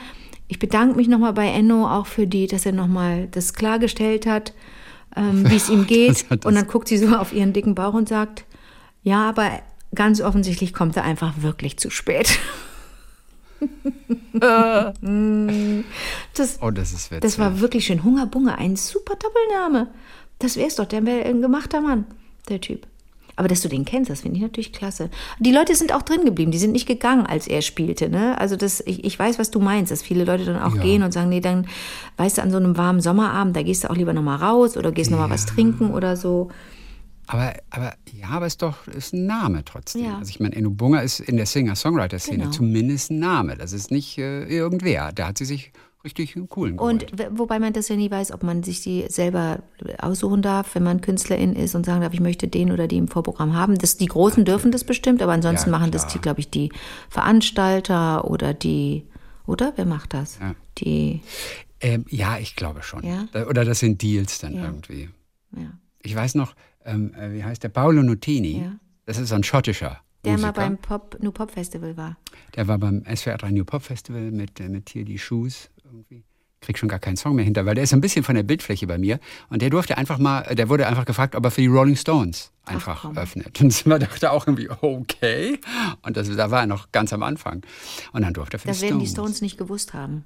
ich 0.49 0.59
bedanke 0.59 0.97
mich 0.97 1.09
nochmal 1.09 1.33
bei 1.33 1.49
Enno 1.49 1.89
auch 1.89 2.07
für 2.07 2.27
die, 2.27 2.47
dass 2.47 2.67
er 2.67 2.73
nochmal 2.73 3.29
das 3.29 3.55
klargestellt 3.55 4.27
hat, 4.27 4.55
ähm, 5.15 5.49
wie 5.49 5.57
es 5.57 5.69
ihm 5.71 5.87
geht. 5.87 6.27
Und 6.31 6.55
dann 6.55 6.67
guckt 6.67 6.89
sie 6.89 6.99
so 6.99 7.15
auf 7.15 7.33
ihren 7.33 7.53
dicken 7.53 7.75
Bauch 7.75 7.95
und 7.95 8.09
sagt, 8.09 8.45
ja, 9.03 9.29
aber 9.29 9.63
ganz 9.95 10.21
offensichtlich 10.21 10.73
kommt 10.73 10.97
er 10.97 11.05
einfach 11.05 11.43
wirklich 11.43 11.79
zu 11.79 11.91
spät. 11.91 12.39
das, 16.35 16.59
oh, 16.61 16.71
das 16.71 16.93
ist 16.93 17.11
witzig. 17.11 17.21
das 17.23 17.39
war 17.39 17.61
wirklich 17.61 17.87
schön. 17.87 18.05
Hungerbunge, 18.05 18.57
ein 18.59 18.77
super 18.77 19.15
Doppelname. 19.17 19.89
Das 20.39 20.57
wär's 20.57 20.77
doch, 20.77 20.87
der 20.87 21.05
wäre 21.07 21.25
ein 21.29 21.41
gemachter 21.41 21.81
Mann, 21.81 22.05
der 22.49 22.61
Typ. 22.61 22.87
Aber 23.35 23.49
dass 23.49 23.63
du 23.63 23.69
den 23.69 23.85
kennst, 23.87 24.11
das 24.11 24.21
finde 24.21 24.37
ich 24.37 24.43
natürlich 24.43 24.73
klasse. 24.73 25.09
Die 25.39 25.53
Leute 25.53 25.75
sind 25.75 25.95
auch 25.95 26.03
drin 26.03 26.25
geblieben, 26.25 26.51
die 26.51 26.59
sind 26.59 26.73
nicht 26.73 26.87
gegangen, 26.87 27.25
als 27.27 27.47
er 27.47 27.63
spielte. 27.63 28.11
Ne? 28.11 28.39
Also 28.39 28.57
das, 28.57 28.83
ich, 28.85 29.05
ich 29.05 29.19
weiß, 29.19 29.39
was 29.39 29.51
du 29.51 29.59
meinst, 29.59 29.91
dass 29.91 30.03
viele 30.03 30.25
Leute 30.25 30.45
dann 30.45 30.61
auch 30.61 30.77
Ja. 30.77 30.83
gehen 30.83 31.03
und 31.03 31.13
sagen, 31.13 31.31
nee, 31.31 31.41
dann, 31.41 31.67
weißt 32.19 32.39
du, 32.39 32.43
an 32.43 32.51
so 32.51 32.59
einem 32.59 32.77
warmen 32.77 33.01
Sommerabend, 33.01 33.57
da 33.57 33.63
gehst 33.63 33.85
du 33.85 33.91
auch 33.91 33.97
lieber 33.97 34.13
nochmal 34.13 34.37
raus 34.37 34.77
oder 34.77 34.93
gehst 34.93 35.11
noch 35.11 35.19
nochmal 35.19 35.35
was 35.35 35.47
trinken 35.47 35.93
oder 35.93 36.17
so. 36.17 36.51
Aber, 37.27 37.55
aber 37.71 37.95
ja, 38.13 38.29
aber 38.31 38.47
es 38.47 38.55
ist 38.55 38.63
doch 38.63 38.87
ist 38.89 39.13
ein 39.15 39.27
Name 39.27 39.65
trotzdem. 39.65 40.05
Ja. 40.05 40.19
Also 40.19 40.31
ich 40.31 40.41
meine, 40.41 40.55
Enno 40.57 40.71
Bunger 40.71 41.03
ist 41.03 41.21
in 41.21 41.37
der 41.37 41.47
Singer-Songwriter-Szene 41.47 42.39
Genau. 42.45 42.51
zumindest 42.51 43.11
ein 43.11 43.19
Name. 43.21 43.57
Das 43.57 43.73
ist 43.73 43.91
nicht 43.91 44.19
äh, 44.19 44.45
irgendwer. 44.45 45.13
Da 45.13 45.29
hat 45.29 45.39
sie 45.39 45.45
sich 45.45 45.73
richtig 46.05 46.35
einen 46.35 46.49
coolen 46.49 46.81
Und 46.81 47.07
geholt. 47.13 47.19
w- 47.19 47.39
wobei 47.39 47.61
man 47.61 47.73
das 47.73 47.89
ja 47.89 47.95
nie 47.95 48.11
weiß, 48.11 48.33
ob 48.33 48.43
man 48.43 48.65
sich 48.65 48.81
die 48.81 49.05
selber 49.09 49.63
aussuchen 49.99 50.43
darf, 50.43 50.75
wenn 50.75 50.83
man 50.83 51.01
Künstlerin 51.01 51.55
ist 51.55 51.77
und 51.77 51.87
sagen 51.87 52.01
darf, 52.01 52.13
ich 52.13 52.19
möchte 52.21 52.49
den 52.49 52.73
oder 52.73 52.89
die 52.89 52.97
im 52.97 53.07
Vorprogramm 53.07 53.55
haben. 53.55 53.79
Das, 53.79 53.97
die 53.99 54.07
Großen 54.07 54.45
dürfen 54.45 54.73
das 54.73 54.83
bestimmt, 54.83 55.23
aber 55.23 55.31
ansonsten 55.33 55.71
Ja, 55.71 55.79
machen 55.79 55.93
das, 55.93 56.09
die, 56.09 56.19
glaube 56.19 56.41
ich, 56.41 56.51
die 56.51 56.71
Veranstalter 57.09 58.29
oder 58.31 58.53
die, 58.53 59.07
oder? 59.47 59.73
Wer 59.77 59.87
macht 59.87 60.13
das? 60.15 60.39
Ja. 60.41 60.55
Die, 60.79 61.21
Ähm, 61.81 62.05
ja, 62.11 62.39
ich 62.39 62.55
glaube 62.57 62.83
schon. 62.83 63.03
Oder 63.49 63.65
das 63.65 63.79
sind 63.81 64.03
Deals 64.03 64.39
dann 64.39 64.55
irgendwie. 64.55 65.09
Ich 66.05 66.15
weiß 66.17 66.35
noch, 66.35 66.55
ähm, 66.85 67.15
äh, 67.15 67.33
wie 67.33 67.45
heißt 67.45 67.63
der? 67.63 67.69
Paolo 67.69 68.03
Nutini. 68.03 68.61
Ja. 68.63 68.73
Das 69.07 69.19
ist 69.19 69.33
ein 69.33 69.43
schottischer 69.45 70.01
Der 70.25 70.33
Musiker. 70.33 70.47
mal 70.49 70.53
beim 70.53 70.79
Pop, 70.79 71.19
New 71.21 71.33
Pop 71.33 71.51
Festival 71.51 71.97
war. 71.97 72.17
Der 72.55 72.69
war 72.69 72.79
beim 72.79 73.05
SWR 73.05 73.39
3 73.39 73.51
New 73.51 73.65
Pop 73.65 73.83
Festival 73.83 74.31
mit, 74.31 74.61
äh, 74.61 74.69
mit 74.69 74.91
hier 74.91 75.05
die 75.05 75.19
Shoes 75.19 75.71
irgendwie. 75.85 76.25
Krieg 76.61 76.79
schon 76.79 76.89
gar 76.89 77.01
keinen 77.01 77.17
Song 77.17 77.35
mehr 77.35 77.45
hinter, 77.45 77.67
weil 77.67 77.75
der 77.75 77.83
ist 77.83 77.93
ein 77.93 78.01
bisschen 78.01 78.23
von 78.23 78.37
der 78.37 78.45
Bildfläche 78.45 78.87
bei 78.87 78.97
mir. 78.97 79.19
Und 79.49 79.63
der 79.63 79.71
durfte 79.71 79.99
einfach 79.99 80.19
mal, 80.19 80.43
der 80.55 80.69
wurde 80.69 80.87
einfach 80.87 81.05
gefragt, 81.05 81.35
ob 81.35 81.45
er 81.45 81.51
für 81.51 81.61
die 81.61 81.67
Rolling 81.67 81.97
Stones 81.97 82.53
einfach 82.65 83.03
komm. 83.03 83.19
öffnet. 83.19 83.61
Und 83.61 83.85
man 83.87 83.99
dachte 83.99 84.31
auch 84.31 84.47
irgendwie, 84.47 84.71
okay. 84.81 85.59
Und 86.03 86.17
das, 86.17 86.29
da 86.37 86.53
war 86.53 86.61
er 86.61 86.67
noch 86.67 86.93
ganz 86.93 87.13
am 87.13 87.25
Anfang. 87.25 87.63
Und 88.13 88.23
dann 88.23 88.33
durfte 88.33 88.59
er 88.59 88.61
für 88.61 88.69
Das 88.69 88.79
die 88.79 88.85
werden 88.85 89.01
die 89.01 89.07
Stones. 89.09 89.31
Stones 89.31 89.43
nicht 89.43 89.59
gewusst 89.59 89.93
haben. 89.93 90.25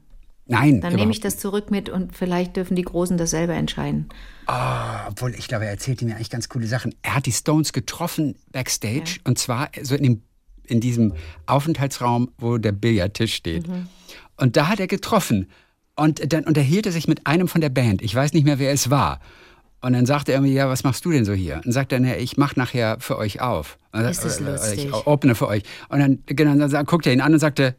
Nein, 0.49 0.81
Dann 0.81 0.95
nehme 0.95 1.11
ich 1.11 1.19
das 1.21 1.39
zurück 1.39 1.71
mit 1.73 1.89
und 1.89 2.15
vielleicht 2.17 2.57
dürfen 2.57 2.77
die 2.77 2.83
Großen 2.83 3.17
das 3.19 3.31
selber 3.31 3.55
entscheiden. 3.55 4.09
Ah, 4.47 5.09
obwohl, 5.09 5.35
ich 5.35 5.49
glaube, 5.49 5.65
er 5.65 5.73
erzählte 5.73 6.05
mir 6.05 6.15
eigentlich 6.15 6.31
ganz 6.31 6.49
coole 6.49 6.67
Sachen. 6.69 6.95
Er 7.03 7.17
hat 7.17 7.27
die 7.27 7.33
Stones 7.33 7.73
getroffen 7.73 8.37
backstage 8.53 9.19
und 9.25 9.39
zwar 9.39 9.71
so 9.83 9.97
in, 9.97 10.03
dem, 10.05 10.23
in 10.65 10.81
diesem 10.81 11.15
Aufenthaltsraum, 11.47 12.31
wo 12.39 12.59
der 12.59 12.73
Billardtisch 12.73 13.35
steht. 13.35 13.67
Mhm. 13.67 13.89
Und 14.37 14.57
da 14.57 14.69
hat 14.69 14.79
er 14.81 14.87
getroffen. 14.87 15.49
Und 15.97 16.33
dann 16.33 16.45
unterhielt 16.45 16.87
er 16.87 16.93
sich 16.93 17.09
mit 17.09 17.27
einem 17.27 17.49
von 17.49 17.61
der 17.61 17.71
Band. 17.71 18.03
Ich 18.03 18.15
weiß 18.15 18.33
nicht 18.35 18.45
mehr, 18.45 18.59
wer 18.59 18.71
es 18.71 18.91
war. 18.91 19.19
Und 19.81 19.95
dann 19.95 20.07
sagte 20.07 20.33
er 20.33 20.41
mir, 20.41 20.53
ja, 20.53 20.69
was 20.69 20.85
machst 20.85 21.05
du 21.05 21.11
denn 21.11 21.25
so 21.25 21.33
hier? 21.33 21.61
Und 21.65 21.73
sagt 21.73 21.91
er, 21.93 22.01
na, 22.01 22.17
ich 22.19 22.37
mach 22.37 22.55
nachher 22.55 22.99
für 23.01 23.17
euch 23.19 23.41
auf. 23.41 23.79
Ist 23.95 24.25
das 24.25 24.41
Äh, 24.41 24.45
äh, 24.45 24.51
lustig. 24.53 24.85
Ich 24.87 25.07
opene 25.07 25.35
für 25.35 25.49
euch. 25.49 25.63
Und 25.89 25.99
dann, 25.99 26.19
genau, 26.27 26.55
dann 26.55 26.69
sa- 26.71 26.83
guckt 26.83 27.07
er 27.07 27.13
ihn 27.15 27.21
an 27.21 27.33
und 27.33 27.39
sagte, 27.39 27.77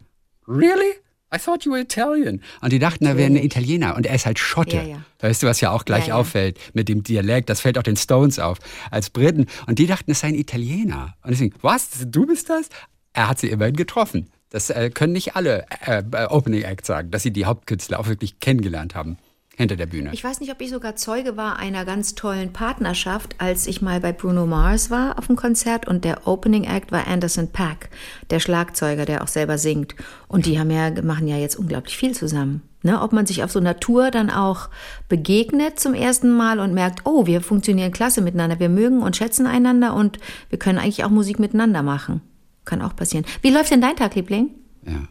really? 0.47 0.93
I 1.33 1.37
thought 1.37 1.65
you 1.65 1.73
were 1.73 1.81
Italian. 1.81 2.41
Und 2.61 2.71
die 2.71 2.79
dachten, 2.79 3.05
er 3.05 3.17
wäre 3.17 3.29
ein 3.29 3.35
Italiener. 3.35 3.95
Und 3.95 4.05
er 4.05 4.15
ist 4.15 4.25
halt 4.25 4.39
Schotte. 4.39 4.77
Ja, 4.77 4.83
ja. 4.83 5.01
Weißt 5.19 5.43
du, 5.43 5.47
was 5.47 5.59
ja 5.59 5.71
auch 5.71 5.83
gleich 5.83 6.07
Ja, 6.07 6.15
auffällt 6.15 6.57
mit 6.73 6.87
dem 6.87 7.03
Dialekt? 7.03 7.49
Das 7.49 7.59
fällt 7.59 7.77
auch 7.77 7.83
den 7.83 7.97
Stones 7.97 8.39
auf 8.39 8.59
als 8.91 9.09
Briten. 9.09 9.45
Und 9.65 9.79
die 9.79 9.87
dachten, 9.87 10.11
es 10.11 10.21
sei 10.21 10.29
ein 10.29 10.35
Italiener. 10.35 11.15
Und 11.23 11.31
deswegen, 11.31 11.53
was? 11.61 11.89
Du 12.07 12.25
bist 12.25 12.49
das? 12.49 12.69
Er 13.11 13.27
hat 13.27 13.39
sie 13.39 13.49
immerhin 13.49 13.75
getroffen. 13.75 14.29
Das 14.49 14.69
äh, 14.69 14.89
können 14.89 15.11
nicht 15.11 15.35
alle 15.35 15.65
äh, 15.85 16.03
äh, 16.13 16.25
Opening 16.27 16.61
Acts 16.61 16.87
sagen, 16.87 17.11
dass 17.11 17.23
sie 17.23 17.31
die 17.31 17.45
Hauptkünstler 17.45 17.99
auch 17.99 18.07
wirklich 18.07 18.39
kennengelernt 18.39 18.95
haben 18.95 19.17
hinter 19.57 19.75
der 19.75 19.87
Bühne. 19.87 20.11
Ich 20.13 20.23
weiß 20.23 20.39
nicht, 20.39 20.51
ob 20.51 20.61
ich 20.61 20.69
sogar 20.69 20.95
Zeuge 20.95 21.35
war 21.35 21.57
einer 21.57 21.83
ganz 21.83 22.13
tollen 22.13 22.53
Partnerschaft, 22.53 23.35
als 23.39 23.65
ich 23.65 23.81
mal 23.81 23.99
bei 23.99 24.13
Bruno 24.13 24.45
Mars 24.45 24.91
war 24.91 25.17
auf 25.17 25.27
dem 25.27 25.35
Konzert 25.35 25.87
und 25.87 26.05
der 26.05 26.27
Opening 26.27 26.63
Act 26.63 26.91
war 26.91 27.07
Anderson 27.07 27.51
Pack, 27.51 27.89
der 28.29 28.39
Schlagzeuger, 28.39 29.05
der 29.05 29.23
auch 29.23 29.27
selber 29.27 29.57
singt. 29.57 29.95
Und 30.27 30.45
die 30.45 30.59
haben 30.59 30.69
ja, 30.69 30.91
machen 31.01 31.27
ja 31.27 31.37
jetzt 31.37 31.55
unglaublich 31.55 31.97
viel 31.97 32.13
zusammen. 32.13 32.61
Ne? 32.83 33.01
Ob 33.01 33.13
man 33.13 33.25
sich 33.25 33.43
auf 33.43 33.51
so 33.51 33.59
einer 33.59 33.79
Tour 33.79 34.11
dann 34.11 34.29
auch 34.29 34.69
begegnet 35.09 35.79
zum 35.79 35.95
ersten 35.95 36.29
Mal 36.29 36.59
und 36.59 36.75
merkt, 36.75 37.01
oh, 37.05 37.25
wir 37.25 37.41
funktionieren 37.41 37.91
klasse 37.91 38.21
miteinander, 38.21 38.59
wir 38.59 38.69
mögen 38.69 39.01
und 39.01 39.17
schätzen 39.17 39.47
einander 39.47 39.95
und 39.95 40.19
wir 40.49 40.59
können 40.59 40.77
eigentlich 40.77 41.03
auch 41.03 41.09
Musik 41.09 41.39
miteinander 41.39 41.81
machen. 41.81 42.21
Kann 42.63 42.83
auch 42.83 42.95
passieren. 42.95 43.25
Wie 43.41 43.49
läuft 43.49 43.71
denn 43.71 43.81
dein 43.81 43.95
Tag, 43.95 44.13
Liebling? 44.13 44.51
Ja. 44.85 45.07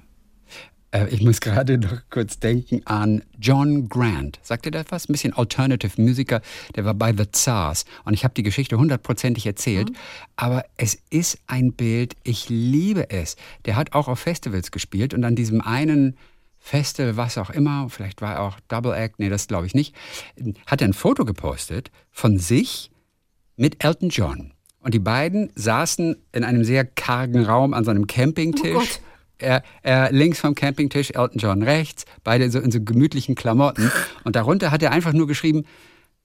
Äh, 0.97 1.09
ich 1.09 1.23
muss 1.23 1.41
gerade 1.41 1.79
noch 1.79 2.03
kurz 2.11 2.39
denken 2.39 2.83
an 2.85 3.23
John 3.39 3.89
Grant. 3.89 4.39
Sagt 4.43 4.67
ihr 4.67 4.73
das 4.73 4.87
was? 4.91 5.09
Ein 5.09 5.13
bisschen 5.13 5.33
Alternative 5.33 6.01
Musiker. 6.01 6.41
Der 6.75 6.85
war 6.85 6.95
bei 6.95 7.13
The 7.17 7.27
Tsars. 7.27 7.85
Und 8.05 8.15
ich 8.15 8.25
habe 8.25 8.35
die 8.35 8.43
Geschichte 8.43 8.79
hundertprozentig 8.79 9.47
erzählt. 9.47 9.91
Aber 10.37 10.65
es 10.77 10.99
ist 11.11 11.39
ein 11.47 11.73
Bild, 11.73 12.15
ich 12.25 12.49
liebe 12.49 13.11
es. 13.11 13.37
Der 13.65 13.77
hat 13.77 13.93
auch 13.93 14.09
auf 14.09 14.21
Festivals 14.21 14.71
gespielt 14.71 15.15
und 15.15 15.25
an 15.25 15.37
diesem 15.37 15.61
einen 15.61 16.17
Festival, 16.59 17.17
was 17.17 17.39
auch 17.39 17.51
immer, 17.51 17.89
vielleicht 17.91 18.23
war 18.23 18.35
er 18.35 18.43
auch 18.43 18.59
Double 18.67 18.93
Act, 18.93 19.21
nee, 19.21 19.29
das 19.29 19.47
glaube 19.47 19.67
ich 19.67 19.75
nicht, 19.75 19.95
hat 20.67 20.81
er 20.81 20.89
ein 20.89 20.95
Foto 20.95 21.25
gepostet 21.25 21.93
von 22.11 22.39
sich 22.39 22.91
mit 23.55 23.85
Elton 23.85 24.09
John. 24.09 24.53
Und 24.81 24.93
die 24.93 24.99
beiden 24.99 25.53
saßen 25.55 26.17
in 26.33 26.43
einem 26.43 26.65
sehr 26.65 26.85
kargen 26.85 27.45
Raum 27.45 27.73
an 27.73 27.85
so 27.85 27.93
einem 27.93 28.09
Campingtisch. 28.09 28.75
Oh 28.75 28.81
Gott. 28.81 29.01
Er, 29.39 29.63
er 29.83 30.13
links 30.13 30.41
vom 30.41 30.55
Campingtisch, 30.55 31.11
Elton 31.11 31.39
John 31.39 31.63
rechts, 31.63 32.05
beide 32.25 32.51
so 32.51 32.59
in 32.59 32.71
so 32.71 32.81
gemütlichen 32.83 33.35
Klamotten. 33.35 33.91
Und 34.25 34.37
darunter 34.37 34.71
hat 34.71 34.83
er 34.83 34.93
einfach 34.93 35.13
nur 35.13 35.27
geschrieben, 35.27 35.65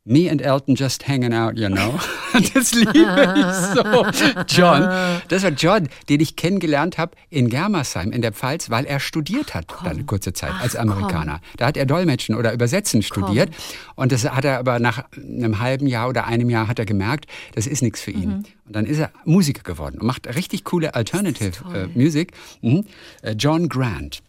Me 0.04 0.32
and 0.32 0.42
Elton 0.42 0.74
just 0.74 1.08
hanging 1.08 1.32
out, 1.32 1.58
you 1.58 1.70
know. 1.70 2.00
Das 2.54 2.74
liebe 2.74 3.34
ich 3.36 3.56
so. 3.76 3.84
John, 4.48 4.90
das 5.28 5.44
war 5.44 5.52
John, 5.52 5.90
den 6.08 6.22
ich 6.22 6.38
kennengelernt 6.38 6.98
habe 6.98 7.12
in 7.30 7.50
Germersheim 7.50 8.12
in 8.14 8.22
der 8.22 8.32
Pfalz, 8.32 8.70
weil 8.70 8.86
er 8.86 9.02
studiert 9.02 9.54
hat, 9.54 9.66
dann 9.84 9.98
eine 9.98 10.06
kurze 10.06 10.32
Zeit 10.32 10.54
als 10.62 10.78
Amerikaner. 10.78 11.42
Da 11.58 11.68
hat 11.68 11.76
er 11.76 11.86
Dolmetschen 11.86 12.34
oder 12.36 12.54
Übersetzen 12.54 13.04
studiert. 13.04 13.54
Und 13.96 14.14
das 14.14 14.24
hat 14.24 14.46
er 14.46 14.60
aber 14.60 14.80
nach 14.80 15.04
einem 15.14 15.60
halben 15.60 15.88
Jahr 15.88 16.08
oder 16.08 16.26
einem 16.26 16.50
Jahr 16.50 16.70
hat 16.70 16.80
er 16.80 16.86
gemerkt, 16.86 17.26
das 17.54 17.68
ist 17.68 17.82
nichts 17.82 18.00
für 18.00 18.12
ihn. 18.12 18.46
Und 18.66 18.76
dann 18.76 18.86
ist 18.86 19.00
er 19.00 19.12
Musiker 19.26 19.64
geworden 19.64 20.00
und 20.00 20.08
macht 20.08 20.34
richtig 20.34 20.64
coole 20.64 20.96
Alternative 20.96 21.52
äh, 21.76 21.88
Music. 22.00 22.32
Mhm. 22.62 22.86
Äh, 23.22 23.34
John 23.34 23.68
Grant. 23.68 24.24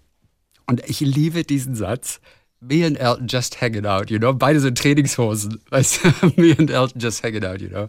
Und 0.67 0.83
ich 0.89 1.01
liebe 1.01 1.45
diesen 1.45 1.77
Satz. 1.77 2.21
Me 2.65 2.85
and 2.87 2.97
Elton 2.97 3.27
just 3.27 3.61
hanging 3.61 3.85
out, 3.85 4.09
you 4.09 4.19
know. 4.19 4.33
Beide 4.33 4.61
so 4.61 4.69
in 4.69 4.77
Trainingshosen. 4.77 5.61
Weißt 5.71 6.01
du? 6.05 6.41
Me 6.41 6.55
and 6.57 6.71
Elton 6.71 7.01
just 7.01 7.23
hanging 7.25 7.45
out, 7.45 7.61
you 7.61 7.69
know. 7.69 7.89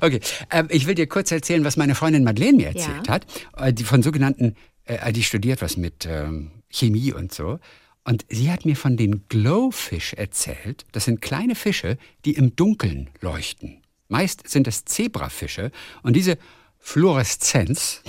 Okay, 0.00 0.20
ähm, 0.50 0.68
ich 0.70 0.86
will 0.86 0.94
dir 0.94 1.06
kurz 1.06 1.30
erzählen, 1.30 1.62
was 1.64 1.76
meine 1.76 1.94
Freundin 1.94 2.24
Madeleine 2.24 2.56
mir 2.56 2.68
erzählt 2.68 3.06
Ja. 3.06 3.12
hat. 3.12 3.26
Äh, 3.56 3.74
die 3.74 3.84
von 3.84 4.02
sogenannten, 4.02 4.56
äh, 4.86 5.12
die 5.12 5.22
studiert 5.22 5.60
was 5.60 5.76
mit 5.76 6.06
ähm, 6.06 6.50
Chemie 6.70 7.12
und 7.12 7.34
so. 7.34 7.58
Und 8.04 8.24
sie 8.30 8.50
hat 8.50 8.64
mir 8.64 8.76
von 8.76 8.96
den 8.96 9.28
Glowfish 9.28 10.14
erzählt. 10.14 10.84
Das 10.92 11.04
sind 11.04 11.20
kleine 11.20 11.54
Fische, 11.54 11.98
die 12.24 12.32
im 12.32 12.56
Dunkeln 12.56 13.10
leuchten. 13.20 13.82
Meist 14.08 14.48
sind 14.48 14.66
es 14.66 14.84
Zebrafische. 14.86 15.70
Und 16.02 16.14
diese 16.16 16.38
Fluoreszenz, 16.78 18.02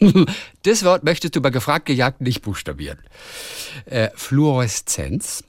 das 0.62 0.84
Wort 0.84 1.04
möchtest 1.04 1.36
du 1.36 1.40
bei 1.40 1.48
gefragt 1.50 1.86
gejagt 1.86 2.20
nicht 2.20 2.42
buchstabieren. 2.42 2.98
Äh, 3.86 4.10
Fluoreszenz, 4.14 5.44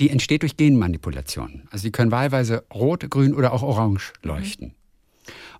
die 0.00 0.10
entsteht 0.10 0.42
durch 0.42 0.56
Genmanipulation. 0.56 1.68
Also 1.70 1.84
die 1.84 1.92
können 1.92 2.10
wahlweise 2.10 2.64
rot, 2.74 3.08
grün 3.10 3.34
oder 3.34 3.52
auch 3.52 3.62
orange 3.62 4.12
leuchten. 4.22 4.74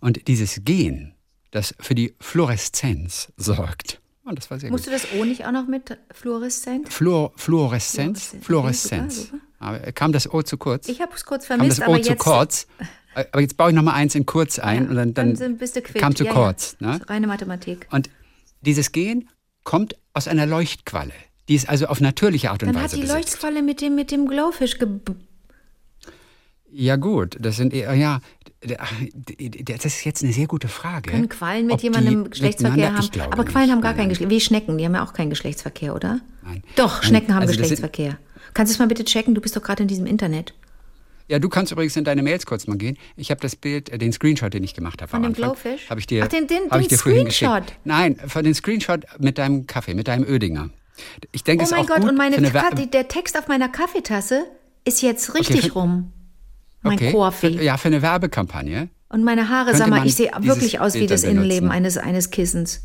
Und 0.01 0.27
dieses 0.29 0.63
Gen, 0.65 1.15
das 1.51 1.75
für 1.79 1.95
die 1.95 2.15
Fluoreszenz 2.21 3.33
sorgt, 3.37 4.01
und 4.25 4.39
das 4.39 4.51
war 4.51 4.59
sehr 4.61 4.71
Musst 4.71 4.85
gut. 4.85 4.93
du 4.93 4.97
das 4.99 5.13
O 5.19 5.25
nicht 5.25 5.45
auch 5.45 5.51
noch 5.53 5.67
mit 5.67 5.99
Fluoreszent? 6.13 6.93
Fluor, 6.93 7.33
Fluoreszenz, 7.37 8.37
Fluoreszenz. 8.43 9.27
Fluoreszenz. 9.29 9.43
Aber 9.59 9.79
kam 9.93 10.13
das 10.13 10.33
O 10.33 10.43
zu 10.43 10.57
kurz? 10.57 10.89
Ich 10.89 11.01
habe 11.01 11.13
es 11.15 11.25
kurz 11.25 11.47
kam 11.49 11.59
vermisst, 11.59 11.81
das 11.81 11.89
O 11.89 11.93
aber 11.93 12.03
zu 12.03 12.11
jetzt 12.11 12.19
kurz? 12.23 12.67
Äh, 13.15 13.25
Aber 13.33 13.41
jetzt 13.43 13.57
baue 13.57 13.71
ich 13.71 13.75
noch 13.77 13.83
mal 13.83 13.95
eins 13.95 14.15
in 14.15 14.25
kurz 14.27 14.59
ein 14.61 14.89
und 14.89 14.95
dann, 14.97 15.15
dann, 15.15 15.35
sind- 15.37 15.59
bist 15.59 15.75
du 15.75 15.83
quitt. 15.83 16.01
kam 16.01 16.15
zu 16.15 16.25
Ja, 16.25 16.31
ja. 16.31 16.37
kurz. 16.37 16.77
Ne? 16.81 17.01
Reine 17.09 17.27
Mathematik. 17.27 17.89
Und 17.91 18.09
dieses 18.61 18.93
Gen 18.93 19.29
kommt 19.65 19.97
aus 20.15 20.29
einer 20.29 20.47
Leuchtqualle. 20.47 21.13
Die 21.51 21.57
ist 21.57 21.69
also 21.69 21.87
auf 21.87 22.01
natürliche 22.01 22.53
Art 22.53 22.63
und 22.63 22.69
Dann 22.69 22.77
hat 22.77 22.85
Weise 22.85 22.95
die 22.97 23.03
besetzt. 23.03 23.19
Leuchtqualle 23.33 23.63
mit 23.63 23.81
dem, 23.81 23.97
mit 23.97 24.13
dem 24.13 24.29
Glowfish 24.29 24.79
ge 24.79 24.87
Ja 26.71 26.95
gut, 26.95 27.37
das 27.41 27.57
sind 27.57 27.75
eher, 27.75 27.93
ja, 27.95 28.21
das 29.65 29.85
ist 29.85 30.05
jetzt 30.05 30.23
eine 30.23 30.33
sehr 30.33 30.47
gute 30.47 30.69
Frage. 30.69 31.11
Können 31.11 31.29
Quallen 31.29 31.67
mit 31.67 31.83
jemandem 31.83 32.31
Geschlechtsverkehr 32.31 32.95
haben? 32.95 33.21
Aber 33.33 33.45
Quallen 33.45 33.71
haben 33.73 33.81
gar 33.81 33.95
keinen. 33.95 34.11
Geschlechtsverkehr. 34.11 34.31
Wie 34.37 34.41
Schnecken, 34.41 34.79
die 34.79 34.85
haben 34.85 34.95
ja 34.95 35.05
auch 35.05 35.13
keinen 35.13 35.31
Geschlechtsverkehr, 35.31 35.93
oder? 35.97 36.21
Nein. 36.45 36.63
Doch, 36.77 37.01
Nein, 37.01 37.09
Schnecken 37.09 37.35
haben 37.35 37.43
also 37.43 37.53
Geschlechtsverkehr. 37.59 38.17
Kannst 38.55 38.73
du 38.73 38.75
es 38.75 38.79
mal 38.79 38.87
bitte 38.87 39.05
checken? 39.05 39.35
Du 39.35 39.41
bist 39.41 39.57
doch 39.57 39.63
gerade 39.63 39.83
in 39.83 39.89
diesem 39.89 40.07
Internet. 40.07 40.55
Ja, 41.27 41.41
du 41.41 41.49
kannst 41.49 41.73
übrigens 41.73 41.97
in 41.97 42.05
deine 42.05 42.23
Mails 42.23 42.47
kurz 42.47 42.67
mal 42.69 42.77
gehen. 42.77 42.97
Ich 43.17 43.31
habe 43.33 43.41
das 43.41 43.57
Bild, 43.57 43.89
äh, 43.89 43.99
den 43.99 44.13
Screenshot, 44.13 44.53
den 44.55 44.63
ich 44.63 44.75
gemacht 44.75 45.03
habe. 45.03 45.11
Von 45.11 45.23
dem 45.25 45.33
Glowfish? 45.33 45.91
Habe 45.91 45.99
ich 45.99 46.07
dir, 46.07 46.23
Ach, 46.25 46.29
den- 46.29 46.47
den- 46.47 46.71
hab 46.71 46.81
ich 46.81 46.87
den 46.89 46.97
dir 46.97 46.99
Screenshot? 46.99 47.65
Nein, 47.85 48.17
von 48.27 48.45
den 48.45 48.55
Screenshot 48.55 49.05
mit 49.19 49.39
deinem 49.39 49.67
Kaffee, 49.67 49.95
mit 49.95 50.07
deinem 50.07 50.25
Ödinger. 50.25 50.71
Ich 51.33 51.45
denke, 51.45 51.65
Oh 51.67 51.75
mein 51.75 51.87
Gott, 51.87 52.01
und 52.05 52.17
meine 52.17 52.37
für 52.37 52.39
eine 52.43 52.51
Ka 52.51 52.71
Wer- 52.75 52.87
der 52.87 53.09
Text 53.09 53.39
auf 53.39 53.49
meiner 53.49 53.69
Kaffeetasse 53.69 54.45
ist 54.85 55.03
jetzt 55.03 55.35
richtig 55.35 55.67
für- 55.67 55.73
rum. 55.75 56.13
Mein 56.83 56.95
okay, 56.95 57.13
Kaffee. 57.13 57.57
Für, 57.59 57.63
ja, 57.63 57.77
für 57.77 57.89
eine 57.89 58.01
Werbekampagne. 58.03 58.89
Und 59.11 59.25
meine 59.25 59.49
Haare, 59.49 59.75
sag 59.77 59.89
mal, 59.89 60.07
ich 60.07 60.15
sehe 60.15 60.31
wirklich 60.41 60.81
aus 60.81 60.95
wie 60.95 61.07
das 61.07 61.25
Innenleben 61.25 61.69
benutzen? 61.69 61.77
eines, 61.77 61.99
eines 61.99 62.31
Kissens. 62.31 62.85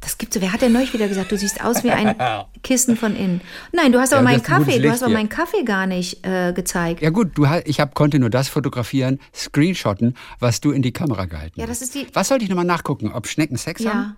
Das 0.00 0.18
gibt's. 0.18 0.38
Wer 0.40 0.52
hat 0.52 0.60
denn 0.62 0.72
neulich 0.72 0.92
wieder 0.92 1.08
gesagt, 1.08 1.32
du 1.32 1.38
siehst 1.38 1.64
aus 1.64 1.82
wie 1.84 1.90
ein 1.90 2.14
Kissen 2.62 2.96
von 2.96 3.14
innen? 3.16 3.40
Nein, 3.72 3.92
du 3.92 3.98
hast 4.00 4.12
aber 4.12 4.22
Ja, 4.24 4.30
meinen 4.36 4.42
Kaffee, 4.42 4.78
du 4.78 4.90
hast 4.90 5.02
aber 5.02 5.12
meinen 5.12 5.28
Kaffee 5.30 5.62
gar 5.64 5.86
nicht 5.86 6.26
äh, 6.26 6.52
gezeigt. 6.52 7.00
Ja 7.02 7.10
gut, 7.10 7.30
du, 7.38 7.46
ich 7.64 7.80
hab, 7.80 7.94
konnte 7.94 8.18
nur 8.18 8.28
das 8.30 8.48
fotografieren, 8.48 9.20
screenshotten, 9.34 10.14
was 10.38 10.60
du 10.60 10.70
in 10.72 10.82
die 10.82 10.92
Kamera 10.92 11.24
gehalten 11.26 11.58
Ja, 11.60 11.66
hast. 11.66 11.80
das 11.80 11.88
ist 11.88 11.94
die- 11.94 12.06
Was 12.12 12.28
sollte 12.28 12.44
ich 12.44 12.50
nochmal 12.50 12.66
nachgucken? 12.66 13.10
Ob 13.12 13.26
Schnecken 13.26 13.56
Sex 13.56 13.86
haben? 13.86 14.16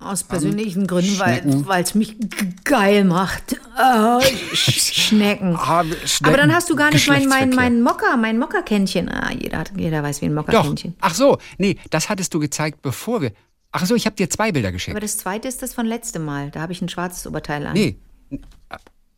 Aus 0.00 0.24
persönlichen 0.24 0.86
Gründen, 0.86 1.18
weil 1.18 1.82
es 1.82 1.94
mich 1.94 2.16
geil 2.64 3.04
macht. 3.04 3.60
Sch- 3.76 4.98
Schnecken. 5.08 5.54
Ah, 5.56 5.80
Aber 5.80 5.94
Schnecken, 6.06 6.36
dann 6.38 6.54
hast 6.54 6.70
du 6.70 6.74
gar 6.76 6.90
nicht 6.90 7.06
mein, 7.06 7.28
mein, 7.28 7.50
mein 7.50 7.82
Mocker, 7.82 8.16
mein 8.16 8.38
Mockerkännchen. 8.38 9.10
Ah, 9.10 9.30
jeder, 9.32 9.58
hat, 9.58 9.72
jeder 9.76 10.02
weiß, 10.02 10.22
wie 10.22 10.26
ein. 10.26 10.34
Mockerkännchen. 10.34 10.94
Ach 11.00 11.14
so, 11.14 11.38
nee, 11.58 11.76
das 11.90 12.08
hattest 12.08 12.32
du 12.32 12.38
gezeigt, 12.40 12.80
bevor 12.80 13.20
wir. 13.20 13.32
Ach 13.72 13.84
so, 13.84 13.94
ich 13.94 14.06
habe 14.06 14.16
dir 14.16 14.28
zwei 14.30 14.52
Bilder 14.52 14.72
geschickt. 14.72 14.94
Aber 14.96 15.00
das 15.00 15.18
zweite 15.18 15.46
ist 15.48 15.62
das 15.62 15.74
von 15.74 15.84
letztem 15.86 16.24
Mal. 16.24 16.50
Da 16.50 16.60
habe 16.60 16.72
ich 16.72 16.80
ein 16.82 16.88
schwarzes 16.88 17.26
Oberteil 17.26 17.66
an. 17.66 17.74
Nee. 17.74 17.98
Äh, 18.30 18.36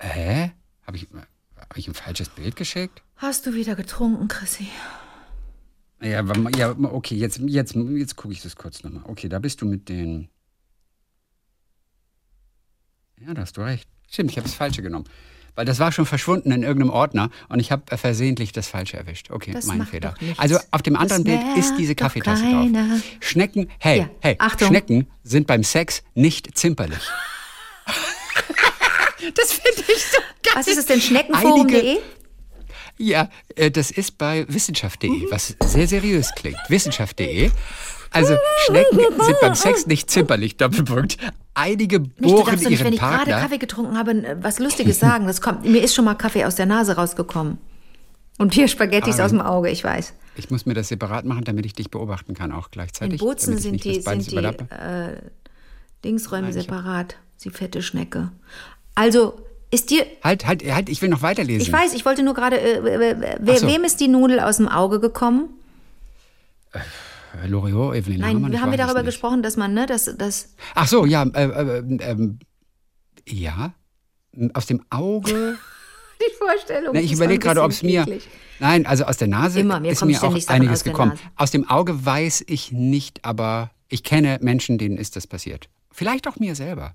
Hä? 0.01 0.51
Habe 0.87 0.97
ich, 0.97 1.07
hab 1.57 1.77
ich 1.77 1.87
ein 1.88 1.95
falsches 1.95 2.29
Bild 2.29 2.57
geschickt? 2.57 3.03
Hast 3.16 3.47
du 3.47 3.55
wieder 3.55 3.77
getrunken, 3.77 4.27
Chrissy? 4.29 4.66
Ja, 6.03 6.23
ja 6.57 6.75
okay, 6.90 7.14
jetzt, 7.14 7.38
jetzt, 7.38 7.75
jetzt 7.77 8.16
gucke 8.16 8.35
ich 8.35 8.42
das 8.42 8.57
kurz 8.57 8.83
nochmal. 8.83 9.05
Okay, 9.07 9.29
da 9.29 9.38
bist 9.38 9.61
du 9.62 9.66
mit 9.66 9.88
den. 9.88 10.29
Ja, 13.26 13.35
da 13.35 13.42
hast 13.42 13.56
du 13.56 13.61
recht. 13.62 13.88
Stimmt, 14.11 14.30
ich 14.30 14.37
habe 14.37 14.46
das 14.46 14.54
Falsche 14.54 14.82
genommen. 14.82 15.04
Weil 15.54 15.66
das 15.66 15.78
war 15.78 15.92
schon 15.92 16.06
verschwunden 16.06 16.50
in 16.50 16.62
irgendeinem 16.62 16.90
Ordner 16.90 17.30
und 17.50 17.61
ich 17.61 17.70
habe 17.70 17.96
versehentlich 17.98 18.52
das 18.52 18.68
Falsche 18.68 18.96
erwischt. 18.96 19.30
Okay, 19.30 19.52
Das 19.52 19.66
mein 19.66 19.87
Fehler. 19.87 20.14
Also 20.38 20.58
auf 20.70 20.80
dem 20.80 20.96
anderen 20.96 21.24
Bild 21.24 21.40
ist 21.58 21.74
diese 21.76 21.94
Kaffeetasse 21.94 22.42
drauf. 22.42 22.68
Schnecken, 23.20 23.68
hey, 23.78 23.98
Ja, 24.00 24.11
hey, 24.20 24.37
Achtung. 24.38 24.68
Schnecken 24.68 25.06
sind 25.22 25.46
beim 25.46 25.62
Sex 25.62 26.02
nicht 26.14 26.56
zimperlich. 26.56 27.02
das 29.35 29.52
finde 29.52 29.82
ich 29.94 30.04
so 30.04 30.18
geil. 30.42 30.52
Was 30.54 30.66
ist 30.68 30.78
es 30.78 30.87
denn? 30.87 31.00
Schneckenforum.de? 31.00 31.98
Ja, 32.98 33.28
äh, 33.56 33.70
das 33.70 33.90
ist 33.90 34.16
bei 34.18 34.46
wissenschaft.de, 34.48 35.11
Mhm. 35.11 35.26
was 35.30 35.54
sehr 35.64 35.87
seriös 35.87 36.30
klingt. 36.35 36.58
Wissenschaft.de. 36.68 37.50
Also 38.12 38.37
Schnecken 38.66 38.98
sind 38.98 39.40
beim 39.40 39.55
Sex 39.55 39.87
nicht 39.87 40.11
zimperlich, 40.11 40.57
Doppelpunkt. 40.57 41.16
Einige 41.55 42.01
Nicht, 42.01 42.12
du 42.18 42.29
bohren 42.29 42.55
doch 42.55 42.61
nicht, 42.61 42.70
ihren 42.70 42.85
wenn 42.87 42.92
ich 42.94 42.98
gerade 43.01 43.16
Partner. 43.16 43.40
Kaffee 43.40 43.59
getrunken 43.59 43.98
habe, 43.98 44.12
äh, 44.12 44.37
was 44.42 44.59
Lustiges 44.59 44.98
sagen. 45.01 45.27
Das 45.27 45.40
kommt, 45.40 45.64
mir 45.64 45.83
ist 45.83 45.94
schon 45.94 46.05
mal 46.05 46.14
Kaffee 46.14 46.44
aus 46.44 46.55
der 46.55 46.66
Nase 46.66 46.96
rausgekommen. 46.96 47.59
Und 48.38 48.55
hier 48.55 48.68
Spaghettis 48.68 49.20
Ah. 49.20 49.25
aus 49.25 49.31
dem 49.31 49.40
Auge, 49.40 49.70
ich 49.70 49.85
weiß. 49.85 50.14
Ich 50.37 50.51
muss 50.51 50.64
mir 50.64 50.75
das 50.75 50.88
separat 50.88 51.25
machen, 51.27 51.44
damit 51.44 51.66
ich 51.66 51.75
dich 51.75 51.90
beobachten 51.90 52.35
kann, 52.35 52.53
auch 52.53 52.66
In 52.66 52.70
gleichzeitig. 52.72 53.20
Bozen 53.20 53.55
damit 53.55 53.59
ich 53.59 53.62
sind 53.62 53.72
nicht 53.72 53.85
die, 53.85 54.01
sind 54.01 54.31
die 54.31 54.37
äh, 54.37 55.16
Dingsräume 56.05 56.44
Nein, 56.44 56.53
separat. 56.53 57.16
Sie 57.37 57.51
fette 57.51 57.83
Schnecke. 57.83 58.31
Also, 58.94 59.38
ist 59.70 59.90
dir. 59.90 60.07
Halt, 60.25 60.46
halt, 60.46 60.64
halt, 60.64 60.88
ich 60.88 61.03
will 61.03 61.09
noch 61.09 61.22
weiterlesen. 61.22 61.62
Ich 61.62 61.72
weiß, 61.72 61.92
ich 61.94 62.05
wollte 62.05 62.22
nur 62.22 62.35
gerade. 62.35 62.59
Äh, 62.61 63.11
äh, 63.11 63.37
Ach 63.46 63.57
so. 63.57 63.66
Wem 63.66 63.85
ist 63.85 64.01
die 64.01 64.09
Nudel 64.09 64.40
aus 64.40 64.57
dem 64.57 64.68
Auge 64.68 65.01
gekommen? 65.01 65.48
Äh, 67.40 67.47
Loriot, 67.47 67.95
Evelyn 67.95 68.21
Nein, 68.21 68.37
Hamann, 68.37 68.53
wir 68.53 68.61
haben 68.61 68.71
wir 68.71 68.79
darüber 68.79 69.01
nicht. 69.01 69.07
gesprochen, 69.07 69.42
dass 69.42 69.57
man, 69.57 69.73
ne, 69.75 69.87
dass 69.87 70.05
das. 70.16 70.55
Ach 70.75 70.87
so, 70.87 71.07
ja, 71.07 71.23
äh, 71.23 71.45
äh, 71.45 71.79
ähm, 72.01 72.38
ja. 73.27 73.75
Aus 74.55 74.66
dem 74.66 74.83
Auge. 74.90 75.59
Die 76.21 76.37
Vorstellung. 76.37 76.95
Ne, 76.95 77.03
ich 77.03 77.12
überlege 77.12 77.40
gerade, 77.40 77.62
ob 77.62 77.71
es 77.71 77.83
mir. 77.83 78.07
Nein, 78.61 78.87
also 78.87 79.05
aus 79.05 79.16
der 79.16 79.29
Nase 79.29 79.61
Immer, 79.61 79.85
ist 79.85 80.05
mir 80.05 80.23
auch 80.23 80.35
aus 80.35 80.49
einiges 80.49 80.85
der 80.85 80.92
gekommen. 80.92 81.18
Aus 81.37 81.51
dem 81.51 81.68
Auge 81.68 82.05
weiß 82.05 82.45
ich 82.47 82.71
nicht, 82.71 83.25
aber 83.25 83.71
ich 83.88 84.05
kenne 84.05 84.38
Menschen, 84.40 84.79
denen 84.79 84.97
ist 84.97 85.16
das 85.16 85.27
passiert. 85.27 85.68
Vielleicht 85.90 86.29
auch 86.29 86.37
mir 86.37 86.55
selber. 86.55 86.95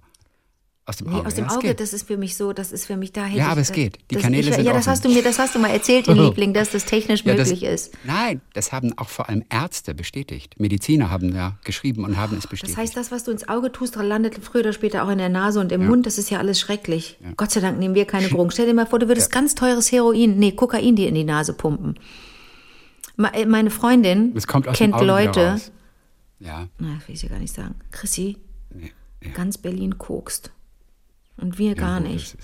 Aus 0.89 0.95
dem 0.95 1.07
Nee, 1.09 1.15
Auge. 1.17 1.27
aus 1.27 1.35
dem 1.35 1.45
ja, 1.47 1.51
Auge, 1.51 1.75
das 1.75 1.91
ist 1.91 2.07
für 2.07 2.15
mich 2.15 2.37
so, 2.37 2.53
das 2.53 2.71
ist 2.71 2.85
für 2.85 2.95
mich 2.95 3.11
da 3.11 3.25
hätte 3.25 3.39
Ja, 3.39 3.47
aber 3.49 3.59
es 3.59 3.67
das- 3.67 3.75
geht. 3.75 3.97
Die 4.09 4.15
das, 4.15 4.23
Kanäle 4.23 4.47
ich, 4.47 4.55
sind 4.55 4.63
Ja, 4.65 4.71
das 4.71 4.83
offen. 4.83 4.91
hast 4.91 5.03
du 5.05 5.09
mir, 5.09 5.21
das 5.21 5.37
hast 5.37 5.53
du 5.53 5.59
mal 5.59 5.67
erzählt, 5.67 6.07
ihr 6.07 6.15
Liebling, 6.23 6.53
dass 6.53 6.69
das 6.71 6.85
technisch 6.85 7.25
Ja, 7.25 7.35
das- 7.35 7.49
möglich 7.49 7.69
ist. 7.69 7.93
Nein, 8.05 8.39
das 8.53 8.71
haben 8.71 8.97
auch 8.97 9.09
vor 9.09 9.27
allem 9.27 9.43
Ärzte 9.49 9.93
bestätigt. 9.93 10.57
Mediziner 10.59 11.09
haben 11.09 11.35
ja 11.35 11.57
geschrieben 11.65 12.05
und 12.05 12.15
haben 12.15 12.37
es 12.37 12.47
bestätigt. 12.47 12.77
Das 12.77 12.81
heißt, 12.81 12.95
das, 12.95 13.11
was 13.11 13.25
du 13.25 13.31
ins 13.31 13.49
Auge 13.49 13.69
tust, 13.73 13.97
landet 13.97 14.39
früher 14.41 14.61
oder 14.61 14.71
später 14.71 15.03
auch 15.03 15.09
in 15.09 15.17
der 15.17 15.27
Nase 15.27 15.59
und 15.59 15.73
im 15.73 15.85
Mund. 15.87 16.05
Das 16.05 16.17
ist 16.17 16.29
ja 16.29 16.39
alles 16.39 16.57
schrecklich. 16.57 17.17
Gott 17.35 17.51
sei 17.51 17.59
Dank 17.59 17.77
nehmen 17.79 17.93
wir 17.93 18.05
keine 18.05 18.27
Drogen. 18.29 18.51
Stell 18.51 18.65
dir 18.67 18.73
mal 18.73 18.87
vor, 18.87 18.99
du 18.99 19.09
würdest 19.09 19.29
ganz 19.29 19.55
teures 19.55 19.91
Heroin, 19.91 20.39
nee, 20.39 20.53
Kokain 20.53 20.95
dir 20.95 21.09
in 21.09 21.15
die 21.15 21.25
Nase 21.25 21.51
pumpen. 21.53 21.99
Äh, 23.33 23.45
Meine 23.45 23.71
Freundin 23.71 24.33
kennt 24.73 25.01
Leute. 25.01 25.59
Ja, 26.39 26.67
na, 26.79 26.87
will 27.07 27.15
ich 27.15 27.23
ja 27.23 27.29
gar 27.29 27.39
nicht 27.39 27.53
sagen. 27.53 27.75
Chrissy, 27.91 28.37
nee, 28.73 28.91
ja. 29.21 29.31
ganz 29.31 29.57
Berlin 29.57 29.97
kokst. 29.97 30.51
Und 31.37 31.57
wir 31.57 31.75
gar 31.75 32.01
gut, 32.01 32.09
nicht. 32.09 32.35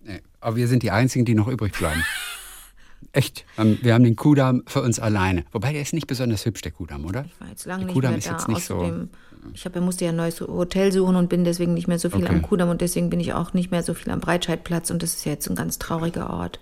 Nee, 0.00 0.20
aber 0.40 0.56
wir 0.56 0.68
sind 0.68 0.82
die 0.82 0.90
Einzigen, 0.90 1.24
die 1.24 1.34
noch 1.34 1.48
übrig 1.48 1.72
bleiben. 1.76 2.02
Echt. 3.12 3.44
Ähm, 3.58 3.78
Wir 3.82 3.94
haben 3.94 4.04
den 4.04 4.16
Kudamm 4.16 4.62
für 4.66 4.80
uns 4.82 4.98
alleine. 4.98 5.44
Wobei 5.52 5.72
der 5.72 5.82
ist 5.82 5.92
nicht 5.92 6.06
besonders 6.06 6.44
hübsch, 6.46 6.62
der 6.62 6.72
Kudamm, 6.72 7.04
oder? 7.04 7.24
Ich 7.26 7.40
war 7.40 7.48
jetzt 7.48 7.66
lange 7.66 7.80
der 7.80 7.86
nicht 7.86 7.94
Kudamm 7.94 8.10
mehr 8.12 8.18
ist 8.18 8.26
da. 8.26 8.32
jetzt 8.32 8.48
nicht 8.48 8.64
so. 8.64 8.76
Außerdem, 8.76 9.10
ich 9.52 9.64
hab, 9.66 9.76
musste 9.80 10.04
ja 10.06 10.10
ein 10.10 10.16
neues 10.16 10.40
Hotel 10.40 10.90
suchen 10.90 11.16
und 11.16 11.28
bin 11.28 11.44
deswegen 11.44 11.74
nicht 11.74 11.86
mehr 11.86 11.98
so 11.98 12.08
viel 12.08 12.24
Okay. 12.24 12.34
am 12.34 12.42
Kudamm 12.42 12.70
und 12.70 12.80
deswegen 12.80 13.10
bin 13.10 13.20
ich 13.20 13.34
auch 13.34 13.52
nicht 13.52 13.70
mehr 13.70 13.82
so 13.82 13.92
viel 13.94 14.10
am 14.10 14.20
Breitscheidplatz 14.20 14.90
und 14.90 15.02
das 15.02 15.14
ist 15.14 15.24
ja 15.26 15.32
jetzt 15.32 15.48
ein 15.48 15.54
ganz 15.54 15.78
trauriger 15.78 16.30
Ort. 16.30 16.60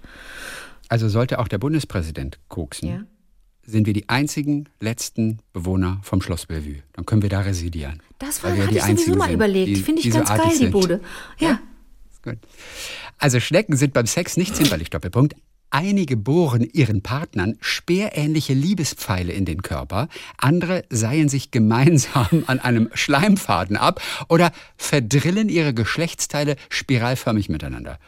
Also 0.88 1.09
sollte 1.09 1.38
auch 1.38 1.48
der 1.48 1.59
Bundespräsident 1.59 2.38
koksen, 2.48 2.88
Ja? 2.88 3.01
Sind 3.64 3.87
wir 3.87 3.92
die 3.92 4.09
einzigen 4.09 4.68
letzten 4.81 5.38
Bewohner 5.53 6.01
vom 6.03 6.20
Schloss 6.20 6.46
Bellevue. 6.46 6.83
Dann 6.92 7.07
können 7.07 7.22
wir 7.22 7.29
da 7.29 7.40
residieren. 7.40 8.03
Das 8.18 8.42
war, 8.42 8.53
hatte 8.57 8.68
die 8.68 8.77
ich 8.77 8.83
sowieso 8.83 9.14
mal 9.14 9.27
sind, 9.27 9.35
überlegt. 9.35 9.79
Finde 9.79 10.03
ich 10.03 10.11
ganz 10.11 10.31
artig 10.31 10.51
geil, 10.51 10.59
die. 10.59 10.66
Bude. 10.66 11.01
Ja. 11.38 11.61
Ist 12.11 12.22
gut. 12.22 12.38
Also 13.18 13.40
Schnecken 13.40 13.77
sind 13.77 13.92
beim 13.94 14.07
Sex 14.07 14.37
nicht 14.37 14.57
zimperlich, 14.57 14.90
Doppelpunkt. 14.90 15.35
Einige 15.70 16.18
bohren 16.18 16.68
ihren 16.70 17.01
Partnern 17.01 17.57
speerähnliche 17.62 18.53
Liebespfeile 18.53 19.33
in 19.33 19.46
den 19.46 19.62
Körper, 19.62 20.09
andere 20.37 20.85
seien 20.90 21.31
sich 21.31 21.51
gemeinsam 21.51 22.44
an 22.46 22.61
einem 22.61 22.90
Schleimfaden 22.92 23.79
ab 23.79 24.03
oder 24.29 24.53
verdrillen 24.77 25.48
ihre 25.48 25.72
Geschlechtsteile 25.72 26.57
spiralförmig 26.68 27.48
miteinander. 27.48 27.98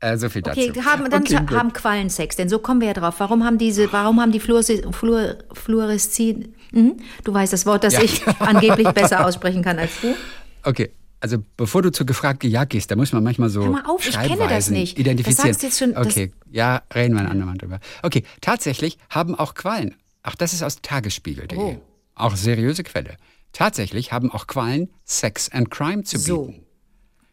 Äh, 0.00 0.16
so 0.16 0.28
viel 0.28 0.42
dazu. 0.42 0.60
Okay, 0.60 0.72
haben, 0.84 1.10
dann 1.10 1.22
Okay, 1.22 1.36
haben 1.56 1.72
Quallen 1.72 2.08
Sex, 2.08 2.36
denn 2.36 2.48
so 2.48 2.58
kommen 2.60 2.80
wir 2.80 2.88
ja 2.88 2.94
drauf. 2.94 3.16
Warum 3.18 3.44
haben 3.44 3.58
diese, 3.58 3.92
warum 3.92 4.20
haben 4.20 4.30
die 4.30 4.40
Fluoreszi- 4.40 4.92
Fluor, 4.92 5.34
Fluoreszin, 5.52 6.54
mhm. 6.72 6.96
du 7.24 7.34
weißt 7.34 7.52
das 7.52 7.66
Wort, 7.66 7.84
das 7.84 7.94
Ja. 7.94 8.02
ich 8.02 8.26
angeblich 8.40 8.88
besser 8.90 9.24
aussprechen 9.26 9.62
kann 9.62 9.78
als 9.78 9.90
du. 10.00 10.14
Okay, 10.62 10.90
also 11.20 11.38
bevor 11.56 11.82
du 11.82 11.90
zu 11.90 12.06
gefragt 12.06 12.40
gejagt 12.40 12.70
gehst, 12.70 12.90
da 12.90 12.96
muss 12.96 13.12
man 13.12 13.24
manchmal 13.24 13.48
so 13.48 13.62
Hör 13.64 13.70
mal 13.70 13.84
auf, 13.86 14.06
ich 14.08 14.14
kenne 14.18 14.46
das 14.48 14.70
nicht. 14.70 14.98
identifizieren. 14.98 15.48
Das 15.52 15.60
sagst 15.60 15.62
du 15.62 15.66
jetzt 15.66 15.78
schon, 15.78 15.94
das- 15.94 16.06
okay, 16.12 16.32
ja, 16.50 16.82
reden 16.94 17.14
wir 17.14 17.20
ein 17.22 17.26
andermal 17.28 17.56
drüber. 17.58 17.80
Okay, 18.02 18.22
tatsächlich 18.40 18.98
haben 19.10 19.34
auch 19.34 19.54
Quallen, 19.54 19.94
ach, 20.22 20.36
das 20.36 20.52
ist 20.52 20.62
aus 20.62 20.80
tagesspiegel.de, 20.80 21.58
Oh. 21.58 21.76
auch 22.14 22.36
seriöse 22.36 22.84
Quelle. 22.84 23.16
Tatsächlich 23.52 24.12
haben 24.12 24.30
auch 24.30 24.46
Quallen 24.46 24.90
Sex 25.04 25.48
and 25.50 25.70
Crime 25.70 26.04
zu 26.04 26.18
So. 26.18 26.54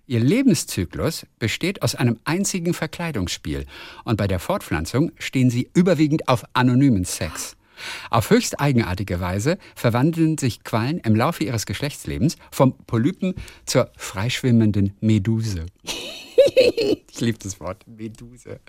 Ihr 0.07 0.19
Lebenszyklus 0.19 1.25
besteht 1.39 1.81
aus 1.81 1.95
einem 1.95 2.19
einzigen 2.25 2.75
Verkleidungsspiel 2.75 3.65
und 4.03 4.17
bei 4.17 4.27
der 4.27 4.39
Fortpflanzung 4.39 5.11
stehen 5.17 5.49
sie 5.49 5.69
überwiegend 5.73 6.27
auf 6.27 6.43
anonymen 6.53 7.05
Sex. 7.05 7.57
Auf 8.11 8.29
höchst 8.29 8.59
eigenartige 8.59 9.19
Weise 9.19 9.57
verwandeln 9.75 10.37
sich 10.37 10.63
Quallen 10.63 10.99
im 10.99 11.15
Laufe 11.15 11.43
ihres 11.43 11.65
Geschlechtslebens 11.65 12.37
vom 12.51 12.77
Polypen 12.85 13.33
zur 13.65 13.91
freischwimmenden 13.97 14.93
Meduse. 15.01 15.65
ich 15.83 17.19
liebe 17.19 17.39
das 17.39 17.59
Wort 17.59 17.85
Meduse. 17.87 18.59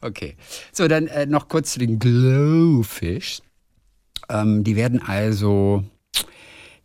Okay, 0.00 0.36
so 0.72 0.88
dann 0.88 1.08
äh, 1.08 1.26
noch 1.26 1.48
kurz 1.48 1.74
zu 1.74 1.78
den 1.78 1.98
Glowfish. 1.98 3.40
Ähm, 4.30 4.64
die 4.64 4.76
werden 4.76 5.02
also 5.02 5.84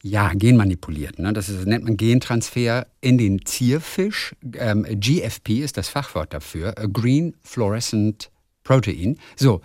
ja, 0.02 0.32
genmanipuliert. 0.34 1.20
Ne? 1.20 1.34
Das 1.34 1.50
ist, 1.50 1.66
nennt 1.66 1.84
man 1.84 1.98
Gentransfer 1.98 2.88
in 3.02 3.18
den 3.18 3.46
Zierfisch. 3.46 4.36
Ähm, 4.54 4.86
GFP 4.90 5.60
ist 5.60 5.78
das 5.78 5.90
Fachwort 5.90 6.34
dafür. 6.34 6.78
äh, 6.78 6.88
Green 6.88 7.36
Fluorescent 7.44 8.32
Protein. 8.64 9.18
So, 9.36 9.62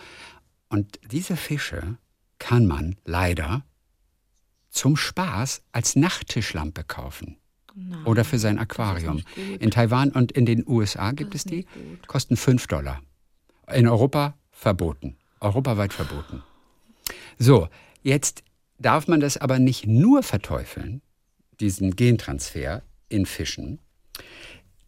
und 0.68 0.98
diese 1.10 1.36
Fische 1.36 1.98
kann 2.38 2.66
man 2.66 2.96
leider 3.04 3.64
zum 4.70 4.96
Spaß 4.96 5.62
als 5.72 5.94
Nachttischlampe 5.94 6.84
kaufen. 6.84 7.36
Oder 8.04 8.24
für 8.24 8.38
sein 8.38 8.58
Aquarium. 8.58 9.22
In 9.58 9.70
Taiwan 9.70 10.10
und 10.10 10.30
in 10.32 10.46
den 10.46 10.64
USA 10.66 11.10
gibt 11.10 11.34
es 11.34 11.44
die. 11.44 11.66
Kosten 12.06 12.36
5 12.36 12.68
Dollar. 12.68 13.00
In 13.72 13.88
Europa 13.88 14.34
verboten. 14.52 15.16
Europaweit 15.40 15.92
verboten. 15.92 16.42
So, 17.38 17.68
jetzt 18.02 18.44
darf 18.78 19.08
man 19.08 19.20
das 19.20 19.36
aber 19.36 19.58
nicht 19.58 19.86
nur 19.86 20.22
verteufeln, 20.22 21.02
diesen 21.60 21.96
Gentransfer 21.96 22.82
in 23.08 23.26
Fischen, 23.26 23.78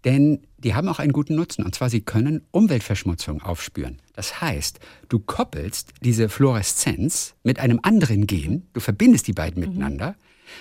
denn 0.07 0.47
die 0.59 0.75
haben 0.75 0.89
auch 0.89 1.01
einen 1.01 1.13
guten 1.13 1.35
Nutzen. 1.35 1.65
Und 1.65 1.75
zwar, 1.75 1.91
sie 1.91 2.01
können 2.01 2.47
Umweltverschmutzung 2.53 3.43
aufspüren. 3.43 3.99
Das 4.15 4.41
heißt, 4.41 4.79
du 5.09 5.19
koppelst 5.19 5.91
diese 6.01 6.29
Fluoreszenz 6.29 7.35
mit 7.43 7.59
einem 7.59 7.81
anderen 7.83 8.27
Gen, 8.29 8.69
du 8.73 8.79
verbindest 8.79 9.27
die 9.27 9.33
beiden 9.33 9.61
miteinander, 9.61 10.15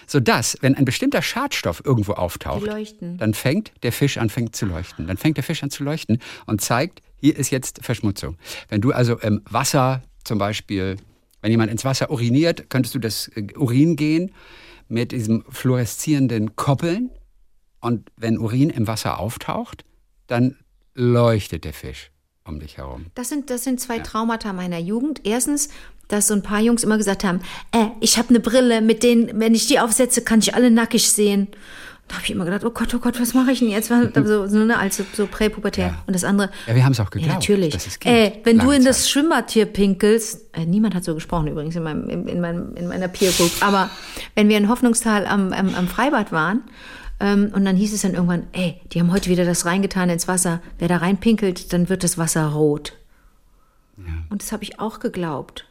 sodass, 0.08 0.58
wenn 0.62 0.74
ein 0.74 0.84
bestimmter 0.84 1.22
Schadstoff 1.22 1.84
irgendwo 1.86 2.14
auftaucht, 2.14 2.68
dann 3.00 3.34
fängt 3.36 3.72
der 3.84 3.92
Fisch 3.92 4.18
an 4.18 4.30
fängt 4.30 4.56
zu 4.56 4.66
leuchten. 4.66 5.06
Dann 5.06 5.18
fängt 5.18 5.38
der 5.38 5.44
Fisch 5.44 5.62
an 5.62 5.70
zu 5.70 5.84
leuchten 5.84 6.20
und 6.48 6.62
zeigt, 6.62 7.04
hier 7.18 7.38
ist 7.38 7.52
jetzt 7.52 7.84
Verschmutzung. 7.84 8.38
Wenn 8.70 8.82
du 8.82 8.94
also 8.94 9.20
im 9.20 9.42
Wasser 9.48 10.02
zum 10.24 10.40
Beispiel, 10.40 10.98
wenn 11.46 11.52
jemand 11.52 11.70
ins 11.70 11.86
Wasser 11.86 12.10
uriniert, 12.10 12.72
könntest 12.72 12.96
du 12.96 13.00
das 13.00 13.28
äh, 13.36 13.46
Urin 13.56 13.96
gehen 13.96 14.32
mit 14.88 15.12
diesem 15.12 15.46
fluoreszierenden 15.48 16.56
Koppeln 16.56 17.12
und 17.82 18.10
wenn 18.18 18.40
Urin 18.40 18.72
im 18.72 18.88
Wasser 18.88 19.20
auftaucht, 19.20 19.86
dann 20.26 20.56
leuchtet 20.96 21.64
der 21.64 21.74
Fisch 21.74 22.10
um 22.46 22.60
dich 22.60 22.78
herum. 22.78 23.06
Das 23.14 23.30
sind, 23.30 23.52
das 23.52 23.64
sind 23.64 23.80
zwei 23.80 24.00
Traumata 24.00 24.54
meiner 24.54 24.80
Jugend. 24.80 25.22
Erstens, 25.24 25.70
dass 26.08 26.30
so 26.30 26.34
ein 26.34 26.42
paar 26.42 26.62
Jungs 26.62 26.84
immer 26.84 26.98
gesagt 26.98 27.24
haben, 27.24 27.42
äh, 27.72 27.90
ich 28.00 28.18
habe 28.18 28.30
eine 28.30 28.40
Brille, 28.40 28.82
mit 28.82 29.04
denen, 29.04 29.40
wenn 29.40 29.54
ich 29.54 29.68
die 29.68 29.80
aufsetze, 29.80 30.24
kann 30.24 30.40
ich 30.40 30.56
alle 30.56 30.72
nackig 30.72 31.12
sehen. 31.12 31.50
Da 32.08 32.16
habe 32.16 32.26
ich 32.26 32.32
immer 32.32 32.46
gedacht, 32.46 32.64
oh 32.64 32.70
Gott, 32.70 32.94
oh 32.94 33.00
Gott, 33.00 33.20
was 33.20 33.34
mache 33.34 33.52
ich 33.52 33.60
denn 33.60 33.70
jetzt? 33.70 33.88
So, 33.90 34.48
so, 34.48 34.58
ne, 34.60 34.78
als 34.78 35.02
so, 35.14 35.26
präpubertär. 35.26 35.88
Ja. 35.88 36.04
Und 36.06 36.14
das 36.14 36.24
andere. 36.24 36.52
Ja, 36.68 36.76
wir 36.76 36.86
haben 36.86 36.92
es 36.92 37.00
auch 37.00 37.10
geglaubt. 37.10 37.28
Ja, 37.28 37.34
natürlich. 37.34 37.74
dass 37.74 37.88
es 37.88 38.00
geht. 38.00 38.12
Ey, 38.12 38.42
wenn 38.44 38.60
du 38.60 38.70
in 38.70 38.84
Zeit. 38.84 38.90
das 38.90 39.10
Schwimmbad 39.10 39.50
hier 39.50 39.66
pinkelst, 39.66 40.54
äh, 40.54 40.66
niemand 40.66 40.94
hat 40.94 41.04
so 41.04 41.16
gesprochen 41.16 41.48
übrigens 41.48 41.76
in, 41.76 41.84
meinem, 41.84 42.08
in, 42.10 42.28
in, 42.28 42.42
meinem, 42.42 42.76
in 42.76 42.88
meiner 42.88 43.08
Peer 43.08 43.32
Group, 43.32 43.52
aber 43.62 43.90
wenn 44.36 44.50
wir 44.50 44.58
in 44.58 44.70
Hoffnungstal 44.70 45.26
am, 45.26 45.52
am, 45.52 45.74
am 45.74 45.88
Freibad 45.88 46.32
waren, 46.32 46.64
ähm, 47.20 47.52
und 47.56 47.66
dann 47.66 47.76
hieß 47.76 47.94
es 47.94 48.02
dann 48.02 48.14
irgendwann, 48.14 48.48
ey, 48.52 48.80
die 48.92 49.00
haben 49.00 49.12
heute 49.12 49.30
wieder 49.30 49.46
das 49.46 49.66
reingetan 49.66 50.10
ins 50.10 50.28
Wasser. 50.28 50.62
Wer 50.78 50.90
da 50.90 50.98
reinpinkelt, 50.98 51.72
dann 51.72 51.88
wird 51.88 52.04
das 52.04 52.18
Wasser 52.18 52.48
rot. 52.48 52.94
Und 54.30 54.42
das 54.42 54.52
habe 54.52 54.64
ich 54.64 54.80
auch 54.80 55.00
geglaubt. 55.00 55.66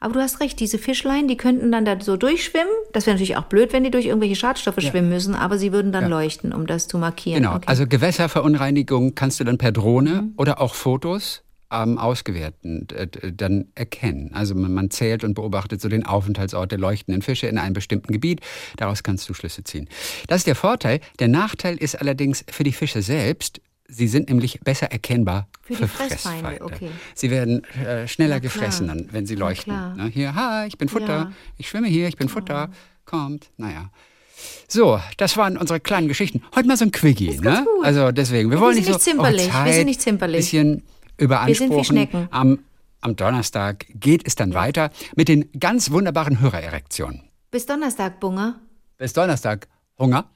Aber 0.00 0.14
du 0.14 0.20
hast 0.20 0.40
recht, 0.40 0.60
diese 0.60 0.78
Fischlein, 0.78 1.26
die 1.28 1.36
könnten 1.36 1.72
dann 1.72 1.84
da 1.84 2.00
so 2.00 2.16
durchschwimmen. 2.16 2.72
Das 2.92 3.06
wäre 3.06 3.14
natürlich 3.14 3.36
auch 3.36 3.44
blöd, 3.44 3.72
wenn 3.72 3.84
die 3.84 3.90
durch 3.90 4.06
irgendwelche 4.06 4.36
Schadstoffe 4.36 4.80
schwimmen 4.80 5.08
müssen, 5.08 5.34
aber 5.34 5.58
sie 5.58 5.72
würden 5.72 5.90
dann 5.92 6.08
leuchten, 6.08 6.52
um 6.52 6.66
das 6.66 6.86
zu 6.88 6.98
markieren. 6.98 7.42
Genau, 7.42 7.56
Okay. 7.56 7.66
also 7.66 7.86
Gewässerverunreinigung 7.86 9.14
kannst 9.14 9.40
du 9.40 9.44
dann 9.44 9.58
per 9.58 9.72
Drohne 9.72 10.28
oder 10.36 10.60
auch 10.60 10.74
Fotos 10.74 11.42
ähm, 11.72 11.98
ausgewerten 11.98 12.86
äh, 12.94 13.06
dann 13.32 13.66
erkennen. 13.74 14.30
Also 14.32 14.54
man, 14.54 14.72
man 14.72 14.90
zählt 14.90 15.24
und 15.24 15.34
beobachtet 15.34 15.80
so 15.80 15.88
den 15.88 16.06
Aufenthaltsort 16.06 16.70
der 16.72 16.78
leuchtenden 16.78 17.20
Fische 17.22 17.46
in 17.46 17.58
einem 17.58 17.74
bestimmten 17.74 18.12
Gebiet. 18.12 18.40
Daraus 18.76 19.02
kannst 19.02 19.28
du 19.28 19.34
Schlüsse 19.34 19.64
ziehen. 19.64 19.88
Das 20.28 20.38
ist 20.38 20.46
der 20.46 20.54
Vorteil. 20.54 21.00
Der 21.18 21.28
Nachteil 21.28 21.76
ist 21.76 22.00
allerdings 22.00 22.44
für 22.50 22.64
die 22.64 22.72
Fische 22.72 23.02
selbst. 23.02 23.60
Sie 23.90 24.06
sind 24.06 24.28
nämlich 24.28 24.60
besser 24.60 24.92
erkennbar 24.92 25.48
Für 25.62 25.74
für, 25.74 25.82
die 25.84 25.88
Fressfeinde, 25.88 26.48
Fressfeinde. 26.48 26.64
okay. 26.64 26.90
Sie 27.14 27.30
werden 27.30 27.64
äh, 27.64 28.06
schneller 28.06 28.38
klar. 28.38 28.40
gefressen, 28.40 28.88
dann, 28.88 29.08
wenn 29.12 29.24
sie 29.26 29.34
leuchten. 29.34 29.72
klar. 29.72 29.94
Ne, 29.96 30.06
hier, 30.08 30.34
ha, 30.34 30.66
ich 30.66 30.76
bin 30.76 30.90
Futter. 30.90 31.06
Ja. 31.06 31.32
Ich 31.56 31.68
schwimme 31.70 31.88
hier, 31.88 32.06
ich 32.06 32.16
bin 32.16 32.28
Futter. 32.28 32.68
Kommt, 33.06 33.50
naja. 33.56 33.90
So, 34.68 35.00
das 35.16 35.36
waren 35.38 35.56
unsere 35.56 35.80
kleinen 35.80 36.06
Geschichten. 36.06 36.42
Heute 36.54 36.68
mal 36.68 36.76
so 36.76 36.84
ein 36.84 36.92
Quickie, 36.92 37.38
ne? 37.38 37.64
gut. 37.64 37.84
Also 37.84 38.12
deswegen, 38.12 38.50
wir 38.50 38.56
Ja, 38.56 38.60
wir 38.60 38.66
wollen 38.66 38.76
nicht 38.76 38.88
nicht 38.88 39.00
so 39.00 39.10
zimperlich, 39.10 39.48
oh, 39.48 39.52
wir 39.54 39.64
Zeit, 39.64 39.74
sind 39.74 39.86
nicht 39.86 40.00
zimperlich. 40.02 40.36
Bisschen 40.38 40.82
überanspruchen. 41.16 41.70
Wir 41.70 41.76
sind 41.76 41.80
wie 41.80 41.84
Schnecken. 41.84 42.28
Am, 42.30 42.58
am 43.00 43.16
Donnerstag 43.16 43.86
geht 43.94 44.26
es 44.26 44.34
dann 44.34 44.52
weiter 44.52 44.90
mit 45.16 45.28
den 45.28 45.50
ganz 45.58 45.90
wunderbaren 45.90 46.40
Hörererektionen. 46.40 47.22
Bis 47.50 47.64
Donnerstag, 47.64 48.20
Bunger. 48.20 48.60
Bis 48.98 49.14
Donnerstag. 49.14 49.66
Hunger? 49.98 50.28